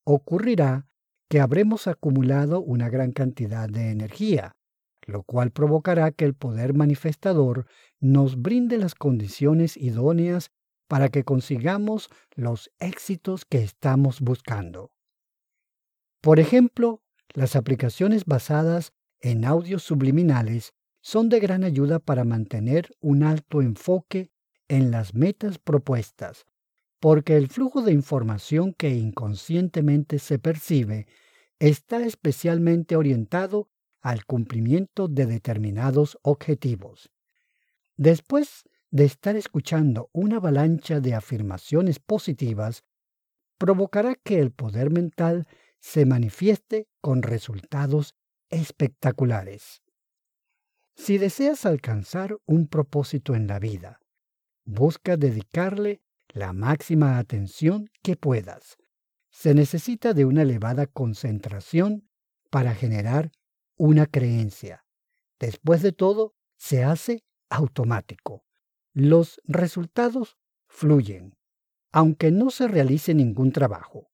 ocurrirá 0.05 0.87
que 1.29 1.41
habremos 1.41 1.89
acumulado 1.89 2.61
una 2.61 2.89
gran 2.89 3.11
cantidad 3.11 3.69
de 3.69 3.91
energía, 3.91 4.55
lo 5.03 5.25
cual 5.25 5.51
provocará 5.51 6.13
que 6.13 6.27
el 6.27 6.35
poder 6.35 6.75
manifestador 6.75 7.67
nos 7.99 8.41
brinde 8.41 8.79
las 8.79 8.95
condiciones 8.95 9.77
idóneas 9.77 10.53
para 10.87 11.09
que 11.09 11.25
consigamos 11.25 12.09
los 12.37 12.71
éxitos 12.79 13.45
que 13.45 13.65
estamos 13.65 14.21
buscando. 14.21 14.93
Por 16.21 16.41
ejemplo, 16.41 17.03
las 17.35 17.57
aplicaciones 17.57 18.25
basadas 18.25 18.93
en 19.21 19.45
audios 19.45 19.83
subliminales 19.83 20.75
son 21.01 21.29
de 21.29 21.41
gran 21.41 21.65
ayuda 21.65 21.99
para 21.99 22.25
mantener 22.25 22.91
un 23.01 23.23
alto 23.23 23.63
enfoque 23.63 24.31
en 24.69 24.91
las 24.91 25.15
metas 25.15 25.59
propuestas, 25.59 26.47
porque 27.01 27.37
el 27.37 27.49
flujo 27.49 27.83
de 27.83 27.93
información 27.93 28.73
que 28.73 28.91
inconscientemente 28.91 30.19
se 30.19 30.39
percibe 30.39 31.07
está 31.59 32.05
especialmente 32.05 32.97
orientado 32.97 33.69
al 34.01 34.25
cumplimiento 34.25 35.09
de 35.09 35.27
determinados 35.27 36.19
objetivos. 36.23 37.11
Después 37.97 38.65
de 38.91 39.05
estar 39.05 39.37
escuchando 39.37 40.11
una 40.13 40.37
avalancha 40.37 41.01
de 41.01 41.15
afirmaciones 41.15 41.99
positivas, 41.99 42.85
provocará 43.59 44.15
que 44.15 44.39
el 44.41 44.51
poder 44.53 44.91
mental 44.91 45.47
se 45.81 46.07
manifieste 46.07 46.89
con 47.01 47.23
resultados 47.23 48.15
espectaculares. 48.51 49.83
Si 50.95 51.19
deseas 51.19 51.67
alcanzar 51.67 52.39
un 52.47 52.69
propósito 52.69 53.35
en 53.35 53.47
la 53.47 53.59
vida, 53.59 54.01
busca 54.65 55.17
dedicarle 55.17 56.01
la 56.29 56.53
máxima 56.53 57.19
atención 57.19 57.91
que 58.03 58.17
puedas. 58.17 58.77
Se 59.31 59.55
necesita 59.55 60.15
de 60.15 60.25
una 60.25 60.43
elevada 60.43 60.87
concentración 60.87 62.09
para 62.51 62.75
generar 62.75 63.31
una 63.77 64.07
creencia. 64.07 64.85
Después 65.39 65.83
de 65.83 65.93
todo, 65.93 66.35
se 66.57 66.85
hace 66.85 67.23
automático. 67.51 68.45
Los 68.95 69.41
resultados 69.45 70.39
fluyen, 70.67 71.37
aunque 71.93 72.31
no 72.31 72.51
se 72.51 72.67
realice 72.69 73.15
ningún 73.15 73.53
trabajo. 73.53 74.11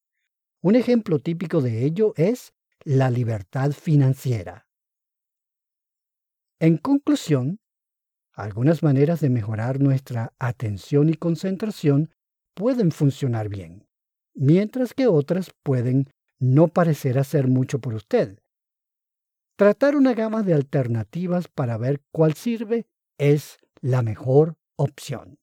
Un 0.64 0.76
ejemplo 0.76 1.18
típico 1.18 1.60
de 1.60 1.84
ello 1.84 2.14
es 2.16 2.54
la 2.84 3.10
libertad 3.10 3.72
financiera. 3.72 4.68
En 6.60 6.76
conclusión, 6.76 7.58
algunas 8.32 8.84
maneras 8.84 9.20
de 9.20 9.28
mejorar 9.28 9.80
nuestra 9.80 10.32
atención 10.38 11.08
y 11.08 11.14
concentración 11.14 12.10
pueden 12.54 12.92
funcionar 12.92 13.48
bien, 13.48 13.88
mientras 14.34 14.94
que 14.94 15.08
otras 15.08 15.50
pueden 15.64 16.08
no 16.38 16.68
parecer 16.68 17.18
hacer 17.18 17.48
mucho 17.48 17.80
por 17.80 17.94
usted. 17.94 18.38
Tratar 19.56 19.96
una 19.96 20.14
gama 20.14 20.44
de 20.44 20.54
alternativas 20.54 21.48
para 21.48 21.76
ver 21.76 22.02
cuál 22.12 22.34
sirve 22.34 22.86
es 23.18 23.58
la 23.80 24.02
mejor 24.02 24.56
opción. 24.76 25.41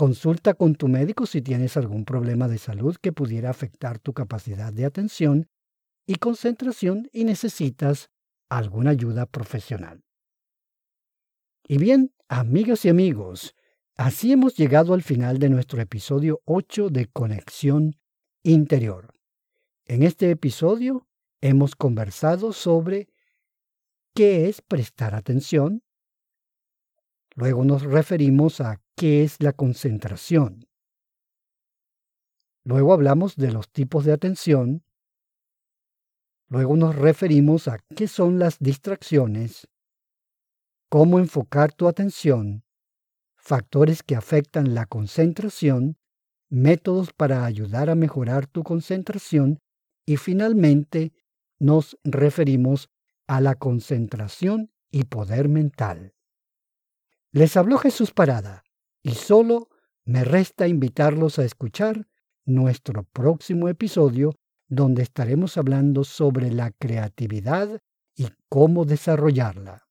Consulta 0.00 0.54
con 0.54 0.76
tu 0.76 0.88
médico 0.88 1.26
si 1.26 1.42
tienes 1.42 1.76
algún 1.76 2.06
problema 2.06 2.48
de 2.48 2.56
salud 2.56 2.96
que 2.96 3.12
pudiera 3.12 3.50
afectar 3.50 3.98
tu 3.98 4.14
capacidad 4.14 4.72
de 4.72 4.86
atención 4.86 5.50
y 6.06 6.14
concentración 6.14 7.10
y 7.12 7.24
necesitas 7.24 8.08
alguna 8.48 8.92
ayuda 8.92 9.26
profesional. 9.26 10.02
Y 11.68 11.76
bien, 11.76 12.14
amigas 12.28 12.86
y 12.86 12.88
amigos, 12.88 13.54
así 13.94 14.32
hemos 14.32 14.56
llegado 14.56 14.94
al 14.94 15.02
final 15.02 15.38
de 15.38 15.50
nuestro 15.50 15.82
episodio 15.82 16.40
8 16.46 16.88
de 16.88 17.04
Conexión 17.04 18.00
Interior. 18.42 19.12
En 19.84 20.02
este 20.02 20.30
episodio 20.30 21.06
hemos 21.42 21.76
conversado 21.76 22.54
sobre 22.54 23.10
qué 24.14 24.48
es 24.48 24.62
prestar 24.62 25.14
atención. 25.14 25.82
Luego 27.34 27.66
nos 27.66 27.82
referimos 27.82 28.62
a 28.62 28.80
qué 28.96 29.24
es 29.24 29.42
la 29.42 29.52
concentración. 29.52 30.66
Luego 32.64 32.92
hablamos 32.92 33.36
de 33.36 33.52
los 33.52 33.70
tipos 33.70 34.04
de 34.04 34.12
atención. 34.12 34.84
Luego 36.48 36.76
nos 36.76 36.94
referimos 36.96 37.68
a 37.68 37.78
qué 37.96 38.08
son 38.08 38.38
las 38.38 38.58
distracciones 38.58 39.68
cómo 40.90 41.20
enfocar 41.20 41.72
tu 41.72 41.86
atención, 41.86 42.64
factores 43.36 44.02
que 44.02 44.16
afectan 44.16 44.74
la 44.74 44.86
concentración, 44.86 45.96
métodos 46.50 47.12
para 47.12 47.44
ayudar 47.44 47.90
a 47.90 47.94
mejorar 47.94 48.48
tu 48.48 48.64
concentración 48.64 49.60
y 50.04 50.16
finalmente 50.16 51.12
nos 51.60 51.96
referimos 52.02 52.90
a 53.28 53.40
la 53.40 53.54
concentración 53.54 54.72
y 54.90 55.04
poder 55.04 55.48
mental. 55.48 56.12
Les 57.30 57.56
habló 57.56 57.78
Jesús 57.78 58.10
Parada 58.10 58.64
y 59.02 59.10
solo 59.10 59.68
me 60.04 60.24
resta 60.24 60.68
invitarlos 60.68 61.38
a 61.38 61.44
escuchar 61.44 62.06
nuestro 62.44 63.04
próximo 63.04 63.68
episodio 63.68 64.34
donde 64.68 65.02
estaremos 65.02 65.56
hablando 65.56 66.04
sobre 66.04 66.50
la 66.50 66.70
creatividad 66.70 67.80
y 68.16 68.28
cómo 68.48 68.84
desarrollarla. 68.84 69.86